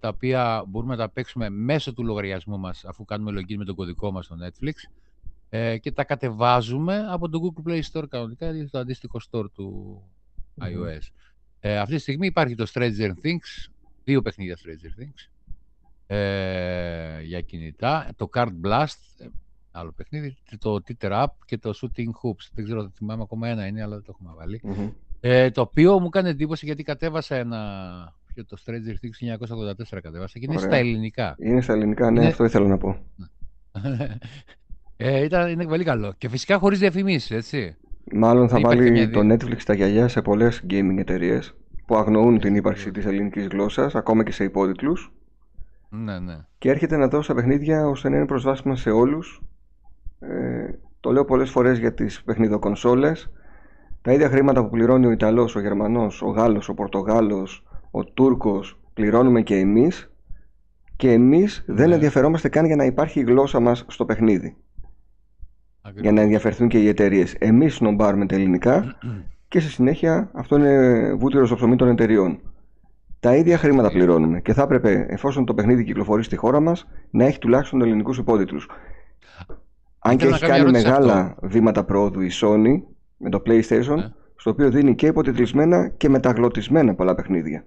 τα 0.00 0.08
οποία 0.08 0.64
μπορούμε 0.68 0.96
να 0.96 1.00
τα 1.00 1.10
παίξουμε 1.10 1.50
μέσω 1.50 1.92
του 1.92 2.04
λογαριασμού 2.04 2.58
μας 2.58 2.84
αφού 2.84 3.04
κάνουμε 3.04 3.40
login 3.40 3.56
με 3.56 3.64
τον 3.64 3.74
κωδικό 3.74 4.12
μας 4.12 4.24
στο 4.24 4.36
Netflix 4.44 4.72
ε, 5.48 5.78
και 5.78 5.92
τα 5.92 6.04
κατεβάζουμε 6.04 7.06
από 7.10 7.28
το 7.28 7.40
Google 7.42 7.70
Play 7.70 7.80
Store 7.92 8.04
κανονικά 8.08 8.56
ή 8.56 8.64
το 8.64 8.78
αντίστοιχο 8.78 9.18
store 9.30 9.50
του 9.54 10.02
iOS. 10.60 11.10
Ε, 11.60 11.78
αυτή 11.78 11.94
τη 11.94 12.00
στιγμή 12.00 12.26
υπάρχει 12.26 12.54
το 12.54 12.70
Stranger 12.74 13.10
Things, 13.22 13.70
δύο 14.04 14.22
παιχνίδια 14.22 14.56
Stranger 14.56 15.02
Things 15.02 15.30
ε, 16.06 17.20
για 17.22 17.40
κινητά, 17.40 18.08
το 18.16 18.28
Card 18.34 18.52
Blast, 18.64 18.98
ε, 19.18 19.26
άλλο 19.70 19.92
παιχνίδι, 19.92 20.36
το 20.58 20.80
Teeter 20.86 21.10
Up 21.10 21.26
και 21.44 21.58
το 21.58 21.72
Shooting 21.82 22.10
Hoops. 22.22 22.50
Δεν 22.54 22.64
ξέρω, 22.64 22.92
θυμάμαι 22.96 23.22
ακόμα 23.22 23.48
ένα 23.48 23.66
είναι, 23.66 23.82
αλλά 23.82 23.94
δεν 23.94 24.04
το 24.04 24.16
έχουμε 24.18 24.60
Ε, 25.20 25.50
το 25.50 25.60
οποίο 25.60 26.00
μου 26.00 26.08
κάνει 26.08 26.28
εντύπωση 26.28 26.66
γιατί 26.66 26.82
κατέβασα 26.82 27.36
ένα 27.36 28.14
και 28.34 28.42
το 28.42 28.56
Stranger 28.64 28.94
Things 29.04 29.38
1984 29.38 30.00
κατέβασα 30.02 30.38
και 30.38 30.46
είναι 30.50 30.58
στα 30.58 30.76
ελληνικά. 30.76 31.36
Είναι 31.38 31.60
στα 31.60 31.72
ελληνικά, 31.72 32.10
ναι, 32.10 32.26
αυτό 32.26 32.44
ήθελα 32.44 32.66
να 32.66 32.78
πω. 32.78 32.96
ε, 34.96 35.24
ήταν, 35.24 35.50
είναι 35.50 35.66
πολύ 35.66 35.84
καλό. 35.84 36.14
Και 36.18 36.28
φυσικά 36.28 36.58
χωρίς 36.58 36.78
διαφημίσεις, 36.78 37.30
έτσι. 37.30 37.76
Μάλλον 38.12 38.48
θα 38.48 38.60
βάλει 38.60 39.10
το 39.10 39.20
Netflix 39.20 39.62
τα 39.64 39.74
γυαλιά 39.74 40.08
σε 40.08 40.22
πολλές 40.22 40.64
gaming 40.70 40.96
εταιρείες 40.98 41.54
που 41.86 41.96
αγνοούν 41.96 42.38
την 42.38 42.54
ύπαρξη 42.54 42.90
της 42.90 43.04
ελληνικής 43.06 43.46
γλώσσας, 43.46 43.94
ακόμα 43.94 44.24
και 44.24 44.32
σε 44.32 44.44
υπότιτλους. 44.44 45.12
Ναι, 45.88 46.18
ναι. 46.18 46.36
Και 46.58 46.70
έρχεται 46.70 46.96
να 46.96 47.08
δώσει 47.08 47.28
τα 47.28 47.34
παιχνίδια 47.34 47.86
ώστε 47.86 48.08
να 48.08 48.16
είναι 48.16 48.26
προσβάσιμα 48.26 48.76
σε 48.76 48.90
όλους. 48.90 49.42
Ε, 50.20 50.70
το 51.00 51.12
λέω 51.12 51.24
πολλές 51.24 51.50
φορές 51.50 51.78
για 51.78 51.94
τις 51.94 52.22
παιχνιδοκονσόλες. 52.22 53.30
Τα 54.02 54.12
ίδια 54.12 54.28
χρήματα 54.28 54.62
που 54.62 54.70
πληρώνει 54.70 55.06
ο 55.06 55.10
Ιταλός, 55.10 55.56
ο 55.56 55.60
Γερμανός, 55.60 56.22
ο 56.22 56.28
Γάλλος, 56.28 56.68
ο 56.68 56.74
Πορτογάλος, 56.74 57.64
ο 57.90 58.04
Τούρκος 58.04 58.80
πληρώνουμε 58.94 59.42
και 59.42 59.56
εμείς 59.56 60.10
και 60.96 61.12
εμείς 61.12 61.64
δεν 61.66 61.88
ναι. 61.88 61.94
ενδιαφερόμαστε 61.94 62.48
καν 62.48 62.66
για 62.66 62.76
να 62.76 62.84
υπάρχει 62.84 63.20
η 63.20 63.22
γλώσσα 63.22 63.60
μας 63.60 63.84
στο 63.88 64.04
παιχνίδι. 64.04 64.56
Για 65.94 66.12
να 66.12 66.20
ενδιαφερθούν 66.20 66.68
και 66.68 66.78
οι 66.78 66.88
εταιρείες. 66.88 67.34
Εμείς 67.38 67.74
σνομπάρουμε 67.74 68.26
τα 68.26 68.34
ελληνικά 68.34 68.96
και 69.48 69.60
στη 69.60 69.70
συνέχεια 69.70 70.30
αυτό 70.32 70.56
είναι 70.56 71.12
βούτυρος 71.14 71.46
στο 71.46 71.56
ψωμί 71.56 71.76
των 71.76 71.88
εταιριών. 71.88 72.40
Τα 73.20 73.36
ίδια 73.36 73.58
χρήματα 73.58 73.88
πληρώνουμε 73.88 74.40
και 74.40 74.52
θα 74.52 74.62
έπρεπε, 74.62 75.06
εφόσον 75.08 75.44
το 75.44 75.54
παιχνίδι 75.54 75.84
κυκλοφορεί 75.84 76.22
στη 76.22 76.36
χώρα 76.36 76.60
μας, 76.60 76.86
να 77.10 77.24
έχει 77.24 77.38
τουλάχιστον 77.38 77.82
ελληνικούς 77.82 78.18
υπότιτλου. 78.18 78.60
Αν 79.98 80.16
και 80.16 80.26
έχει 80.26 80.46
κάνει 80.46 80.70
μεγάλα 80.70 81.36
βήματα 81.42 81.84
πρόοδου 81.84 82.20
η 82.20 82.30
Sony 82.40 82.82
με 83.16 83.30
το 83.30 83.42
PlayStation, 83.46 83.96
ναι. 83.96 84.12
στο 84.36 84.50
οποίο 84.50 84.70
δίνει 84.70 84.94
και 84.94 85.06
υποτιτλισμένα 85.06 85.88
και 85.88 86.08
μεταγλωτισμένα 86.08 86.94
πολλά 86.94 87.14
παιχνίδια. 87.14 87.66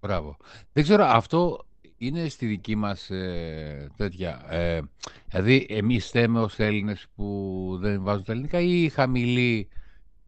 Μπράβο. 0.00 0.36
Δεν 0.72 0.82
ξέρω, 0.82 1.04
αυτό 1.04 1.65
είναι 1.98 2.28
στη 2.28 2.46
δική 2.46 2.76
μας 2.76 3.10
ε, 3.10 3.90
τέτοια. 3.96 4.40
Ε, 4.50 4.80
δηλαδή, 5.30 5.66
εμείς 5.68 6.10
θέμε 6.10 6.40
ως 6.40 6.58
Έλληνες 6.58 7.06
που 7.16 7.78
δεν 7.80 8.02
βάζουν 8.02 8.24
τα 8.24 8.32
ελληνικά 8.32 8.60
ή 8.60 8.88
χαμηλή, 8.88 9.68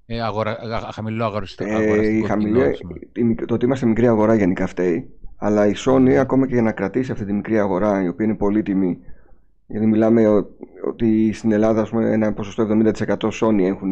ε, 0.06 0.22
αγορα, 0.22 0.58
χαμηλό 0.92 1.24
αγοριστικό. 1.24 1.80
Ε, 1.80 2.06
η 2.06 2.22
χαμηλή, 2.22 2.78
το 3.46 3.54
ότι 3.54 3.64
είμαστε 3.64 3.86
μικρή 3.86 4.06
αγορά 4.06 4.34
γενικά 4.34 4.66
φταίει. 4.66 5.12
Αλλά 5.36 5.66
η 5.66 5.72
Sony, 5.86 6.10
ακόμα 6.10 6.46
και 6.46 6.52
για 6.52 6.62
να 6.62 6.72
κρατήσει 6.72 7.12
αυτή 7.12 7.24
τη 7.24 7.32
μικρή 7.32 7.58
αγορά, 7.58 8.02
η 8.02 8.08
οποία 8.08 8.24
είναι 8.24 8.34
πολύτιμη, 8.34 8.98
γιατί 9.66 9.86
μιλάμε 9.86 10.26
ότι 10.86 11.32
στην 11.32 11.52
Ελλάδα 11.52 11.80
ας 11.80 11.90
πούμε, 11.90 12.12
ένα 12.12 12.32
ποσοστό 12.32 12.66
70% 13.06 13.30
Sony 13.40 13.62
έχουν, 13.62 13.88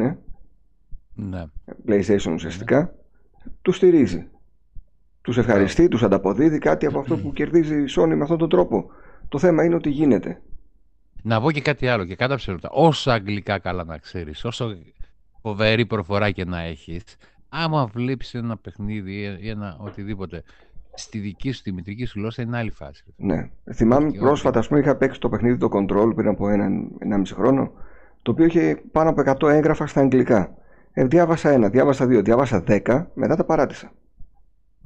ναι. 1.15 1.45
PlayStation 1.89 2.33
ουσιαστικά, 2.33 2.81
ναι. 2.81 3.53
τους 3.63 3.77
στηρίζει. 3.77 4.29
Τους 5.27 5.39
ευχαριστεί, 5.39 5.89
τους 5.89 6.03
ανταποδίδει 6.03 6.59
κάτι 6.59 6.87
από 6.87 6.99
αυτό 6.99 7.17
που 7.17 7.33
κερδίζει 7.33 7.83
η 7.83 7.85
Sony 7.97 8.15
με 8.15 8.23
αυτόν 8.23 8.39
τον 8.39 8.49
τρόπο. 8.49 8.91
Το 9.29 9.39
θέμα 9.39 9.65
είναι 9.65 9.75
ότι 9.75 9.91
γίνεται. 9.91 10.41
Να 11.23 11.41
πω 11.41 11.51
και 11.51 11.61
κάτι 11.61 11.89
άλλο 11.89 12.05
και 12.05 12.17
κατά 12.17 12.37
ψηλότερα. 12.37 12.73
Όσο 12.73 13.11
αγγλικά 13.11 13.59
καλά 13.59 13.85
να 13.85 13.99
ξέρεις, 13.99 14.45
όσο 14.45 14.77
φοβερή 15.43 15.87
προφορά 15.87 16.31
και 16.31 16.45
να 16.45 16.61
έχεις, 16.61 17.03
άμα 17.49 17.87
βλέπεις 17.87 18.35
ένα 18.35 18.57
παιχνίδι 18.57 19.39
ή 19.41 19.49
ένα 19.49 19.77
οτιδήποτε 19.81 20.43
στη 20.95 21.19
δική 21.19 21.53
σου, 21.53 21.63
τη 21.63 21.73
μητρική 21.73 22.05
σου 22.05 22.19
γλώσσα, 22.19 22.43
είναι 22.43 22.57
άλλη 22.57 22.71
φάση. 22.71 23.05
Ναι. 23.17 23.51
Θυμάμαι 23.75 24.11
και 24.11 24.19
πρόσφατα, 24.19 24.59
ας 24.59 24.69
πούμε, 24.69 24.81
είχα 24.81 24.97
παίξει 24.97 25.21
το 25.21 25.29
παιχνίδι 25.29 25.57
το 25.59 25.69
Control 25.73 26.13
πριν 26.15 26.29
από 26.29 26.49
ένα, 26.99 27.19
μισή 27.19 27.35
χρόνο, 27.35 27.73
το 28.23 28.31
οποίο 28.31 28.45
είχε 28.45 28.83
πάνω 28.93 29.11
από 29.11 29.47
100 29.47 29.49
έγγραφα 29.49 29.87
στα 29.87 30.01
αγγλικά. 30.01 30.55
Ε, 30.93 31.05
διάβασα 31.05 31.51
ένα, 31.51 31.69
διάβασα 31.69 32.07
δύο, 32.07 32.23
διάβασα 32.23 32.61
δέκα, 32.61 33.11
μετά 33.15 33.37
τα 33.37 33.45
παράτησα. 33.45 33.93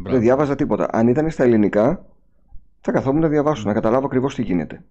Μπράβο. 0.00 0.16
Δεν 0.16 0.26
διάβαζα 0.26 0.54
τίποτα. 0.54 0.88
Αν 0.92 1.08
ήταν 1.08 1.30
στα 1.30 1.44
ελληνικά, 1.44 2.06
θα 2.80 2.92
καθόμουν 2.92 3.20
να 3.20 3.28
διαβάσω, 3.28 3.62
να 3.66 3.72
καταλάβω 3.72 4.06
ακριβώς 4.06 4.34
τι 4.34 4.42
γίνεται. 4.42 4.84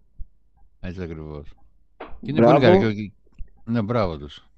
Έτσι 0.80 1.02
ακριβώς. 1.02 1.54
Είναι 2.22 2.40
μπράβο. 2.40 2.60
πολύ 2.60 2.80
καλό. 2.80 3.12
Ναι, 3.64 3.82
μπράβο 3.82 4.18
τους. 4.18 4.50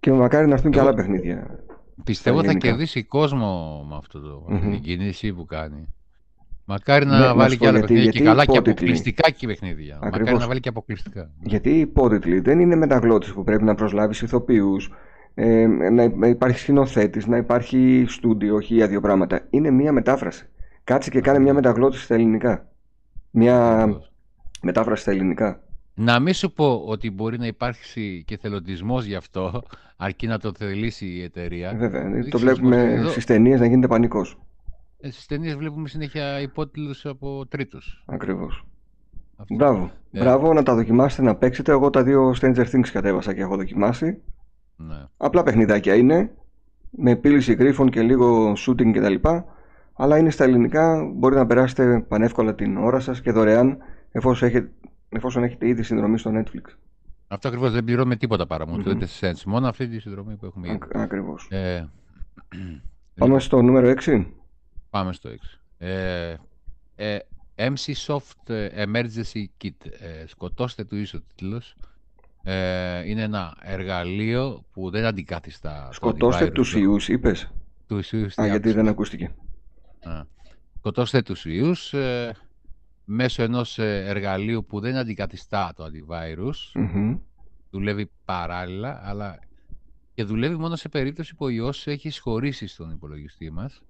Και 0.00 0.12
μακάρι 0.12 0.46
να 0.46 0.54
έρθουν 0.54 0.70
και 0.70 0.80
άλλα 0.80 0.94
παιχνίδια. 0.94 1.64
Πιστεύω 2.04 2.44
θα 2.44 2.52
κερδίσει 2.52 3.04
κόσμο 3.04 3.84
με 3.88 3.96
αυτό 3.96 4.20
το, 4.20 4.46
mm-hmm. 4.50 4.60
την 4.60 4.80
κίνηση 4.80 5.32
που 5.32 5.44
κάνει. 5.44 5.88
Μακάρι 6.64 7.06
να 7.06 7.18
ναι, 7.18 7.32
βάλει 7.32 7.56
και 7.56 7.66
άλλα 7.66 7.78
γιατί, 7.78 7.94
παιχνίδια. 7.94 8.20
και 8.20 8.24
καλά 8.24 8.44
και 8.44 8.58
αποκλειστικά 8.58 9.30
και 9.30 9.46
παιχνίδια. 9.46 9.94
Ακριβώς. 9.94 10.18
Μακάρι 10.18 10.38
να 10.38 10.46
βάλει 10.46 10.60
και 10.60 10.68
αποκλειστικά. 10.68 11.30
Γιατί 11.40 11.70
οι 11.70 11.80
υπότιτλοι 11.80 12.40
δεν 12.40 12.60
είναι 12.60 12.76
μεταγλώτες 12.76 13.32
που 13.32 13.44
πρέπει 13.44 13.62
να 13.62 13.74
προσλάβεις 13.74 14.22
ηθοποιούς, 14.22 14.90
ε, 15.34 15.66
να 16.16 16.26
υπάρχει 16.26 16.58
σκηνοθέτης, 16.58 17.26
να 17.26 17.36
υπάρχει 17.36 18.04
στούντιο, 18.08 18.54
όχι 18.54 18.74
για 18.74 18.88
δύο 18.88 19.00
πράγματα. 19.00 19.46
Είναι 19.50 19.70
μία 19.70 19.92
μετάφραση. 19.92 20.48
Κάτσε 20.84 21.10
και 21.10 21.20
κάνε 21.20 21.38
μία 21.38 21.54
μεταγλώτηση 21.54 22.02
στα 22.02 22.14
ελληνικά. 22.14 22.68
Μία 23.30 23.86
μετάφραση 24.62 25.02
στα 25.02 25.10
ελληνικά. 25.10 25.62
Να 25.94 26.20
μην 26.20 26.34
σου 26.34 26.52
πω 26.52 26.82
ότι 26.86 27.10
μπορεί 27.10 27.38
να 27.38 27.46
υπάρξει 27.46 28.24
και 28.26 28.36
θελοντισμός 28.36 29.04
γι' 29.04 29.14
αυτό, 29.14 29.62
αρκεί 29.96 30.26
να 30.26 30.38
το 30.38 30.52
θελήσει 30.58 31.06
η 31.06 31.22
εταιρεία. 31.22 31.74
Βέβαια. 31.76 32.28
το 32.28 32.38
βλέπουμε 32.38 32.92
εδώ... 32.92 33.08
στις 33.08 33.24
ταινίες 33.24 33.60
να 33.60 33.66
γίνεται 33.66 33.86
πανικός. 33.86 34.38
Ε, 35.00 35.10
στις 35.10 35.26
ταινίες 35.26 35.54
βλέπουμε 35.54 35.88
συνέχεια 35.88 36.40
υπότιτλους 36.40 37.06
από 37.06 37.46
τρίτους. 37.46 38.04
Ακριβώς. 38.06 38.64
Μπράβο. 39.48 39.90
Ε... 40.10 40.18
Μπράβο 40.18 40.52
να 40.52 40.62
τα 40.62 40.74
δοκιμάσετε 40.74 41.22
να 41.22 41.34
παίξετε. 41.34 41.72
Εγώ 41.72 41.90
τα 41.90 42.02
δύο 42.02 42.34
Stranger 42.40 42.64
Things 42.72 42.88
κατέβασα 42.92 43.34
και 43.34 43.40
έχω 43.40 43.56
δοκιμάσει. 43.56 44.22
Ναι. 44.88 45.04
Απλά 45.16 45.42
παιχνιδάκια 45.42 45.94
είναι, 45.94 46.30
με 46.90 47.10
επίλυση 47.10 47.52
γρίφων 47.52 47.90
και 47.90 48.02
λίγο 48.02 48.52
shooting 48.52 48.92
κτλ. 48.92 49.28
Αλλά 49.92 50.18
είναι 50.18 50.30
στα 50.30 50.44
ελληνικά, 50.44 51.10
μπορείτε 51.14 51.40
να 51.40 51.46
περάσετε 51.46 52.04
πανεύκολα 52.08 52.54
την 52.54 52.76
ώρα 52.76 53.00
σας 53.00 53.20
και 53.20 53.32
δωρεάν 53.32 53.78
εφόσον 54.12 54.48
έχετε, 54.48 54.70
εφόσον 55.08 55.42
έχετε 55.42 55.68
ήδη 55.68 55.82
συνδρομή 55.82 56.18
στο 56.18 56.30
Netflix. 56.34 56.74
Αυτό 57.28 57.48
ακριβώς 57.48 57.72
δεν 57.72 57.84
πληρώνουμε 57.84 58.16
τίποτα 58.16 58.46
παρά 58.46 58.66
μόνο, 58.66 58.82
mm-hmm. 58.86 59.32
μόνο 59.46 59.68
αυτή 59.68 59.88
τη 59.88 59.98
συνδρομή 59.98 60.36
που 60.36 60.46
έχουμε 60.46 60.68
ήδη. 60.68 60.78
Ακριβώς. 60.92 61.48
Ε, 61.50 61.88
Πάμε 63.14 63.40
στο 63.40 63.62
νούμερο 63.62 63.94
6. 64.04 64.26
Πάμε 64.90 65.12
στο 65.12 65.30
6. 65.30 65.34
Ε, 65.78 66.34
ε, 66.96 67.18
MC 67.56 67.92
Soft 68.06 68.52
Emergency 68.84 69.44
Kit. 69.62 69.86
Ε, 70.00 70.26
σκοτώστε 70.26 70.84
του 70.84 70.96
ίσο 70.96 71.20
τίτλος. 71.20 71.76
Ε, 72.42 73.08
είναι 73.08 73.22
ένα 73.22 73.56
εργαλείο 73.60 74.64
που 74.72 74.90
δεν 74.90 75.04
αντικαθιστά. 75.04 75.88
Σκοτώστε 75.92 76.50
τους 76.50 76.74
ιούς, 76.74 77.08
είπες. 77.08 77.52
Τους 77.86 78.12
ιούς. 78.12 78.38
Α, 78.38 78.46
γιατί 78.46 78.72
δεν 78.72 78.88
ακούστηκε. 78.88 79.30
Α. 80.02 80.22
Σκοτώστε 80.78 81.22
τους 81.22 81.44
ιούς 81.44 81.92
ε, 81.92 82.34
μέσω 83.04 83.42
ενός 83.42 83.78
ε, 83.78 84.04
εργαλείου 84.06 84.64
που 84.64 84.80
δεν 84.80 84.96
αντικαθιστά 84.96 85.72
το 85.76 85.84
antivirus. 85.84 86.80
Δουλεύει 87.70 88.10
παράλληλα, 88.24 89.00
αλλά 89.04 89.38
και 90.14 90.24
δουλεύει 90.24 90.56
μόνο 90.56 90.76
σε 90.76 90.88
περίπτωση 90.88 91.34
που 91.34 91.44
ο 91.44 91.48
ιός 91.48 91.86
έχει 91.86 92.10
σχωρήσει 92.10 92.66
στον 92.66 92.90
υπολογιστή 92.90 93.50
μας 93.50 93.82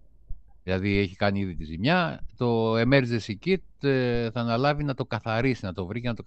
Δηλαδή 0.63 0.99
έχει 0.99 1.17
κάνει 1.17 1.41
ήδη 1.41 1.55
τη 1.55 1.65
ζημιά, 1.65 2.21
το 2.37 2.75
emergency 2.81 3.35
kit 3.45 3.89
ε, 3.89 4.31
θα 4.31 4.41
αναλάβει 4.41 4.85
να 4.85 4.95
το 4.95 5.05
καθαρίσει, 5.05 5.65
να 5.65 5.73
το 5.73 5.87
βρει 5.87 6.01
και 6.01 6.09
να 6.09 6.15
το, 6.15 6.23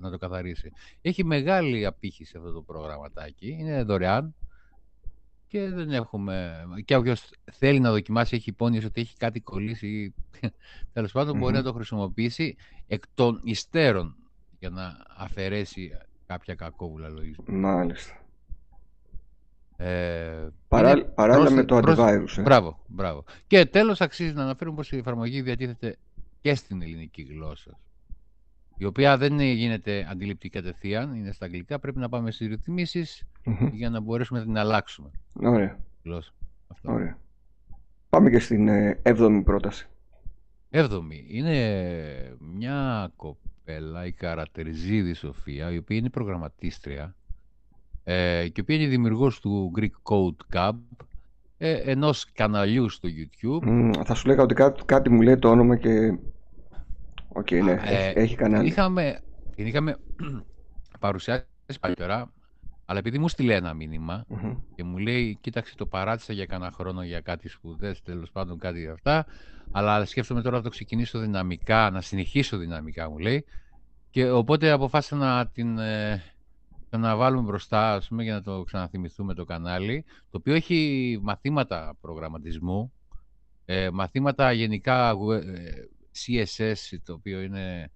να 0.00 0.10
το 0.10 0.18
καθαρίσει. 0.18 0.72
Έχει 1.00 1.24
μεγάλη 1.24 1.86
απήχηση 1.86 2.36
αυτό 2.36 2.52
το 2.52 2.62
προγραμματάκι, 2.62 3.56
είναι 3.60 3.82
δωρεάν 3.82 4.34
και 5.46 5.68
δεν 5.68 5.90
έχουμε... 5.90 6.64
Και 6.84 6.96
όποιος 6.96 7.30
θέλει 7.52 7.80
να 7.80 7.90
δοκιμάσει, 7.90 8.36
έχει 8.36 8.50
υπόνοιες 8.50 8.84
ότι 8.84 9.00
έχει 9.00 9.16
κάτι 9.16 9.40
κολλήσει, 9.40 10.14
τέλος 10.92 11.12
πάντων 11.12 11.38
μπορεί 11.38 11.54
να 11.54 11.62
το 11.62 11.72
χρησιμοποιήσει 11.72 12.56
εκ 12.86 13.02
των 13.14 13.40
υστέρων 13.44 14.16
για 14.58 14.70
να 14.70 14.96
αφαιρέσει 15.16 15.90
κάποια 16.26 16.54
κακόβουλα 16.54 17.08
λογισμικά. 17.08 17.52
Μάλιστα. 17.52 18.23
Ε, 19.86 20.48
παράλληλα 20.68 21.50
με 21.50 21.64
το 21.64 21.76
antivirus. 21.76 22.36
Ε. 22.36 22.42
Μπράβο, 22.42 22.78
μπράβο. 22.86 23.24
Και 23.46 23.66
τέλος 23.66 24.00
αξίζει 24.00 24.32
να 24.32 24.42
αναφέρουμε 24.42 24.76
πως 24.76 24.92
η 24.92 24.96
εφαρμογή 24.96 25.42
διατίθεται 25.42 25.96
και 26.40 26.54
στην 26.54 26.82
ελληνική 26.82 27.22
γλώσσα. 27.22 27.78
Η 28.76 28.84
οποία 28.84 29.16
δεν 29.16 29.40
γίνεται 29.40 30.06
αντιληπτή 30.10 30.48
κατευθείαν, 30.48 31.14
είναι 31.14 31.32
στα 31.32 31.44
αγγλικά. 31.44 31.78
Πρέπει 31.78 31.98
να 31.98 32.08
πάμε 32.08 32.30
στις 32.30 32.48
ρυθμισεις 32.48 33.26
για 33.72 33.90
να 33.90 34.00
μπορέσουμε 34.00 34.38
να 34.38 34.44
την 34.44 34.58
αλλάξουμε. 34.58 35.10
Ωραία. 35.42 35.78
Γλώσσα. 36.04 36.32
Αυτό. 36.68 36.92
Ωραία. 36.92 37.18
Πάμε 38.08 38.30
και 38.30 38.38
στην 38.38 38.68
ε, 38.68 38.98
έβδομη 39.02 39.42
πρόταση. 39.42 39.88
Έβδομη. 40.70 41.26
Είναι 41.28 42.36
μια 42.38 43.10
κοπέλα, 43.16 44.06
η 44.06 44.12
Καρατερζίδη 44.12 45.14
Σοφία, 45.14 45.72
η 45.72 45.76
οποία 45.76 45.96
είναι 45.96 46.10
προγραμματίστρια 46.10 47.14
ε, 48.04 48.48
και 48.48 48.52
η 48.56 48.60
οποία 48.60 48.76
είναι 48.76 48.86
δημιουργός 48.86 49.40
του 49.40 49.72
Greek 49.78 50.12
Code 50.12 50.56
Cub, 50.56 50.72
ε, 51.58 51.72
ενός 51.72 52.32
καναλιού 52.32 52.88
στο 52.88 53.08
YouTube. 53.08 53.90
θα 54.04 54.14
σου 54.14 54.26
λέγα 54.26 54.42
ότι 54.42 54.54
κάτι, 54.54 54.82
κάτι 54.84 55.10
μου 55.10 55.22
λέει 55.22 55.38
το 55.38 55.50
όνομα 55.50 55.76
και... 55.76 56.18
OK, 57.28 57.46
okay, 57.50 57.62
ναι, 57.62 57.72
ε, 57.84 58.10
έχει, 58.10 58.34
κανάλι. 58.34 58.66
Είχαμε, 58.66 59.20
την 59.54 59.66
είχαμε 59.66 59.96
παρουσιάσει 61.00 61.44
παλιότερα, 61.80 62.32
αλλά 62.84 62.98
επειδή 62.98 63.18
μου 63.18 63.28
'στειλε 63.28 63.54
ένα 63.54 63.76
και 64.74 64.84
μου 64.84 64.98
λέει, 64.98 65.38
κοίταξε 65.40 65.74
το 65.76 65.86
παράτησα 65.86 66.32
για 66.32 66.46
κανένα 66.46 66.72
χρόνο 66.72 67.02
για 67.02 67.20
κάτι 67.20 67.48
σπουδές, 67.48 68.02
τέλος 68.02 68.30
πάντων 68.30 68.58
κάτι 68.58 68.88
αυτά, 68.88 69.26
αλλά 69.70 70.04
σκέφτομαι 70.04 70.42
τώρα 70.42 70.56
να 70.56 70.62
το 70.62 70.68
ξεκινήσω 70.68 71.18
δυναμικά, 71.18 71.90
να 71.90 72.00
συνεχίσω 72.00 72.56
δυναμικά 72.56 73.10
μου 73.10 73.18
λέει, 73.18 73.44
και 74.10 74.30
οπότε 74.30 74.70
αποφάσισα 74.70 75.16
να 75.16 75.46
την 75.46 75.78
ε, 75.78 76.22
να 76.98 77.16
βάλουμε 77.16 77.42
μπροστά, 77.42 77.94
ας 77.94 78.08
πούμε, 78.08 78.22
για 78.22 78.34
να 78.34 78.42
το 78.42 78.62
ξαναθυμηθούμε 78.62 79.34
το 79.34 79.44
κανάλι, 79.44 80.04
το 80.30 80.38
οποίο 80.38 80.54
έχει 80.54 81.18
μαθήματα 81.22 81.96
προγραμματισμού, 82.00 82.92
ε, 83.64 83.90
μαθήματα 83.90 84.52
γενικά 84.52 85.10
ε, 85.10 85.88
CSS, 86.26 86.96
το 87.04 87.12
οποίο 87.12 87.40
είναι, 87.40 87.90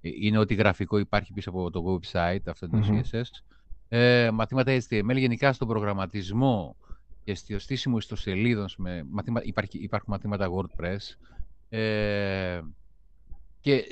είναι 0.00 0.38
ότι 0.38 0.54
γραφικό 0.54 0.98
υπάρχει 0.98 1.32
πίσω 1.32 1.50
από 1.50 1.70
το 1.70 1.84
website, 1.84 2.42
αυτό 2.46 2.66
είναι 2.66 2.80
το 2.80 3.08
CSS, 3.10 3.42
ε, 3.88 4.30
μαθήματα 4.30 4.78
HTML, 4.88 5.16
γενικά 5.16 5.52
στον 5.52 5.68
προγραμματισμό 5.68 6.76
και 7.24 7.34
στο 7.34 7.58
στήσιμο 7.58 7.96
ιστοσελίδων, 7.96 8.66
με 8.76 9.06
μαθήμα, 9.10 9.40
υπάρχει, 9.42 9.78
υπάρχουν 9.78 10.12
μαθήματα 10.12 10.48
WordPress, 10.50 11.16
ε, 11.68 12.60
και 13.60 13.84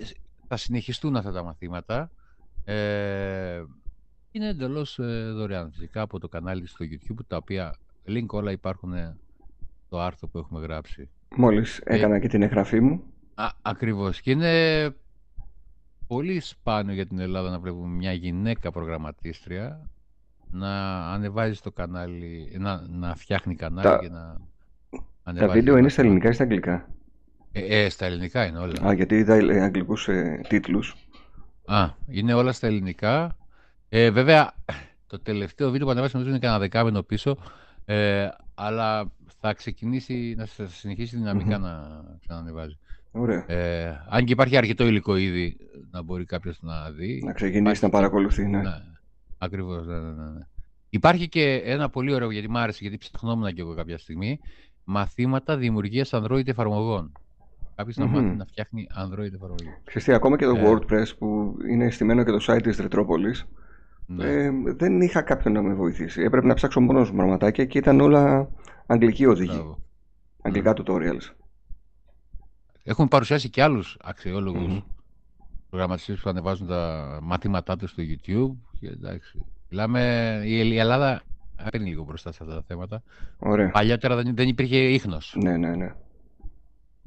θα 0.49 0.57
συνεχιστούν 0.57 1.17
αυτά 1.17 1.33
τα 1.33 1.43
μαθήματα. 1.43 2.11
Ε, 2.65 3.63
είναι 4.33 4.49
εντελώς 4.49 4.99
ε, 4.99 5.31
δωρεάν 5.35 5.71
φυσικά 5.71 6.01
από 6.01 6.19
το 6.19 6.29
κανάλι 6.29 6.67
στο 6.67 6.85
YouTube, 6.91 7.25
τα 7.27 7.37
οποία 7.37 7.77
link 8.07 8.27
όλα 8.27 8.51
υπάρχουν 8.51 8.93
στο 9.87 10.01
άρθρο 10.01 10.29
που 10.29 10.39
έχουμε 10.39 10.61
γράψει. 10.61 11.09
Μόλις 11.37 11.79
ε, 11.79 11.95
έκανα 11.97 12.19
και 12.19 12.29
την 12.29 12.43
εγγραφή 12.43 12.81
μου. 12.81 13.03
Α, 13.35 13.47
ακριβώς. 13.63 14.21
Και 14.21 14.31
είναι 14.31 14.95
πολύ 16.07 16.41
σπάνιο 16.41 16.95
για 16.95 17.07
την 17.07 17.19
Ελλάδα 17.19 17.51
να 17.51 17.59
βλέπουμε 17.59 17.87
μια 17.97 18.13
γυναίκα 18.13 18.71
προγραμματίστρια 18.71 19.91
να 20.51 21.03
ανεβάζει 21.13 21.61
το 21.61 21.71
κανάλι, 21.71 22.57
να, 22.59 22.87
να 22.89 23.15
φτιάχνει 23.15 23.55
κανάλι 23.55 23.89
τα... 23.89 23.99
και 23.99 24.09
να 24.09 24.41
ανεβάζει. 25.23 25.53
Τα 25.53 25.59
βίντεο 25.59 25.77
είναι 25.77 25.89
στα 25.89 26.03
ελληνικά 26.03 26.29
ή 26.29 26.33
στα 26.33 26.43
αγγλικά; 26.43 26.89
Ε, 27.53 27.85
ε, 27.85 27.89
στα 27.89 28.07
ελληνικά 28.07 28.47
είναι 28.47 28.59
όλα. 28.59 28.87
Α, 28.87 28.93
γιατί 28.93 29.17
είδα 29.17 29.35
αγγλικούς 29.65 30.09
ε, 30.09 30.41
τίτλους. 30.49 30.97
Α, 31.65 31.91
είναι 32.09 32.35
όλα 32.35 32.53
στα 32.53 32.67
ελληνικά. 32.67 33.37
Ε, 33.95 34.11
βέβαια, 34.11 34.53
το 35.07 35.19
τελευταίο 35.19 35.71
βίντεο 35.71 35.87
που 35.87 35.93
ανεβάσει 35.93 36.13
νομίζω 36.15 36.31
είναι 36.31 36.41
κανένα 36.41 36.61
δεκάμενο 36.61 37.03
πίσω, 37.03 37.37
ε, 37.85 38.29
αλλά 38.55 39.13
θα 39.41 39.55
ξεκινήσει 39.55 40.35
να 40.37 40.47
θα 40.47 40.67
συνεχίσει 40.67 41.17
δυναμικά 41.17 41.59
να 41.59 42.03
ξανανεβάζει. 42.21 42.79
Ωραία. 43.13 43.51
Ε, 43.51 44.05
αν 44.09 44.25
και 44.25 44.33
υπάρχει 44.33 44.57
αρκετό 44.57 44.87
υλικό 44.87 45.17
ήδη 45.17 45.57
να 45.91 46.03
μπορεί 46.03 46.25
κάποιος 46.25 46.59
να 46.63 46.91
δει. 46.91 47.23
Να 47.25 47.33
ξεκινήσει 47.33 47.85
να 47.85 47.91
παρακολουθεί, 47.91 48.47
ναι. 48.47 48.59
ναι 48.59 48.71
Ακριβώς, 49.39 49.87
ναι, 49.87 49.99
ναι, 49.99 50.11
ναι, 50.11 50.31
ναι. 50.31 50.47
Υπάρχει 50.89 51.29
και 51.29 51.63
ένα 51.65 51.89
πολύ 51.91 52.15
ωραίο, 52.15 52.31
γιατί 52.31 52.49
μου 52.51 52.59
άρεσε, 52.59 52.79
γιατί 52.81 52.99
ψαχνόμουν 52.99 53.53
και 53.53 53.61
εγώ 53.61 53.75
κάποια 53.75 53.99
στιγμή, 53.99 54.41
μαθήματα 54.85 55.57
δημιουργίας 55.57 56.11
Android 56.13 56.49
εφαρμογών. 56.49 57.13
Κάποιος 57.75 57.97
mm-hmm. 57.97 58.13
να 58.13 58.21
μάθει 58.21 58.37
να 58.37 58.45
φτιάχνει 58.45 58.87
Android 58.97 59.33
εφαρμογή. 59.35 59.75
Ξέρετε, 59.85 60.15
ακόμα 60.15 60.37
και 60.37 60.45
το 60.45 60.57
ε... 60.57 60.63
WordPress 60.67 61.17
που 61.19 61.57
είναι 61.71 61.91
στημένο 61.91 62.25
και 62.25 62.31
το 62.31 62.45
site 62.49 62.63
της 62.63 62.77
Ρετρόπολης, 62.77 63.47
ναι. 64.07 64.25
Ε, 64.25 64.51
δεν 64.65 65.01
είχα 65.01 65.23
κάποιον 65.23 65.55
να 65.55 65.63
με 65.63 65.75
βοηθήσει. 65.75 66.23
Έπρεπε 66.23 66.47
να 66.47 66.55
ψάξω 66.55 66.81
μόνος 66.81 67.11
μου 67.11 67.17
πραγματάκια 67.17 67.65
και 67.65 67.79
ήταν 67.79 68.01
όλα 68.01 68.49
αγγλική 68.87 69.27
οδηγή. 69.27 69.77
Αγγλικά 70.43 70.73
ναι. 70.73 70.83
tutorials. 70.85 71.35
Έχουμε 72.85 73.09
παρουσιάσει 73.09 73.51
και 73.51 73.63
άλλους 73.63 73.99
αξιόλογους 74.03 74.79
mm-hmm. 74.79 74.83
προγραμματιστές 75.71 76.21
που 76.21 76.31
ανεβάζουν 76.31 76.67
τα 76.67 77.19
μαθήματά 77.23 77.77
τους 77.77 77.91
στο 77.91 78.03
YouTube. 78.03 78.57
Και, 78.81 78.89
εντάξει, 78.89 79.45
μιλάμε, 79.71 80.41
η 80.45 80.79
Ελλάδα 80.79 81.23
παίρνει 81.71 81.89
λίγο 81.89 82.05
μπροστά 82.05 82.33
σε 82.33 82.39
αυτά 82.43 82.55
τα 82.55 82.63
θέματα. 82.63 83.03
Ωραία. 83.39 83.71
Παλιότερα 83.71 84.17
δεν, 84.17 84.35
δεν 84.35 84.49
υπήρχε 84.49 84.77
ίχνος. 84.77 85.37
Ναι, 85.43 85.57
ναι, 85.57 85.77
ναι. 85.77 85.95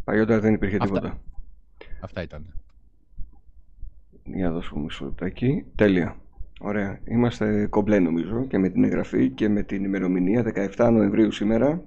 Παλιότερα 0.03 0.39
δεν 0.39 0.53
υπήρχε 0.53 0.77
αυτά, 0.81 0.85
τίποτα. 0.85 1.21
Αυτά 2.01 2.21
ήταν. 2.21 2.53
Για 4.23 4.47
να 4.47 4.53
δώσουμε 4.53 4.83
μισό 4.83 5.05
λεπτάκι. 5.05 5.65
Τέλεια. 5.75 6.15
Ωραία. 6.59 6.99
Είμαστε 7.03 7.67
κομπλέ 7.69 7.99
νομίζω 7.99 8.45
και 8.45 8.57
με 8.57 8.69
την 8.69 8.83
εγγραφή 8.83 9.29
και 9.29 9.49
με 9.49 9.63
την 9.63 9.83
ημερομηνία 9.83 10.69
17 10.77 10.89
Νοεμβρίου 10.91 11.31
σήμερα. 11.31 11.83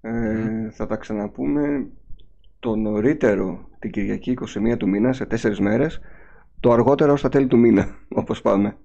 Ε, 0.00 0.70
θα 0.70 0.86
τα 0.86 0.96
ξαναπούμε 0.96 1.86
το 2.58 2.76
νωρίτερο 2.76 3.68
την 3.78 3.90
Κυριακή 3.90 4.38
21 4.72 4.76
του 4.78 4.88
μήνα 4.88 5.12
σε 5.12 5.26
τέσσερις 5.26 5.60
μέρες 5.60 6.00
το 6.60 6.72
αργότερο 6.72 7.12
ως 7.12 7.20
τα 7.20 7.28
τέλη 7.28 7.46
του 7.46 7.58
μήνα 7.58 7.88
όπως 8.20 8.42
πάμε. 8.42 8.76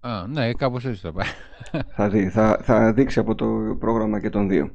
Α, 0.00 0.26
ναι, 0.26 0.52
κάπως 0.52 0.84
έτσι 0.84 1.00
θα 1.00 1.12
πάει. 1.12 1.28
θα, 1.96 2.08
δει, 2.08 2.28
θα, 2.28 2.58
θα 2.62 2.92
δείξει 2.92 3.18
από 3.18 3.34
το 3.34 3.76
πρόγραμμα 3.78 4.20
και 4.20 4.30
των 4.30 4.48
δύο. 4.48 4.70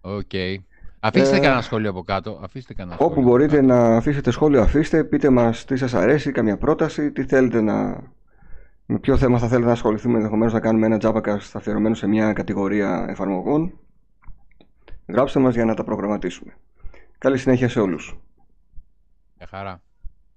OK. 0.00 0.20
Okay. 0.32 0.56
Αφήστε 1.00 1.36
ε, 1.36 1.40
κανένα 1.40 1.60
σχόλιο 1.60 1.90
από 1.90 2.02
κάτω. 2.02 2.40
Αφήστε 2.42 2.74
κανένα 2.74 2.96
όπου 3.00 3.22
μπορείτε 3.22 3.60
να 3.60 3.96
αφήσετε 3.96 4.30
σχόλιο, 4.30 4.62
αφήστε. 4.62 5.04
Πείτε 5.04 5.30
μας 5.30 5.64
τι 5.64 5.76
σας 5.76 5.94
αρέσει, 5.94 6.32
καμιά 6.32 6.56
πρόταση, 6.56 7.12
τι 7.12 7.24
θέλετε 7.24 7.60
να 7.60 8.02
με 8.90 8.98
ποιο 8.98 9.16
θέμα 9.16 9.38
θα 9.38 9.48
θέλετε 9.48 9.66
να 9.66 9.72
ασχοληθούμε, 9.72 10.16
ενδεχομένως 10.16 10.52
να 10.52 10.60
κάνουμε 10.60 10.86
ένα 10.86 10.98
Jabacast 11.00 11.50
αφιερωμένο 11.52 11.94
σε 11.94 12.06
μια 12.06 12.32
κατηγορία 12.32 13.06
εφαρμογών. 13.08 13.78
Γράψτε 15.06 15.40
μας 15.40 15.54
για 15.54 15.64
να 15.64 15.74
τα 15.74 15.84
προγραμματίσουμε. 15.84 16.56
Καλή 17.18 17.38
συνέχεια 17.38 17.68
σε 17.68 17.80
όλους. 17.80 18.18
Γεια 19.36 19.46
χαρά. 19.46 19.82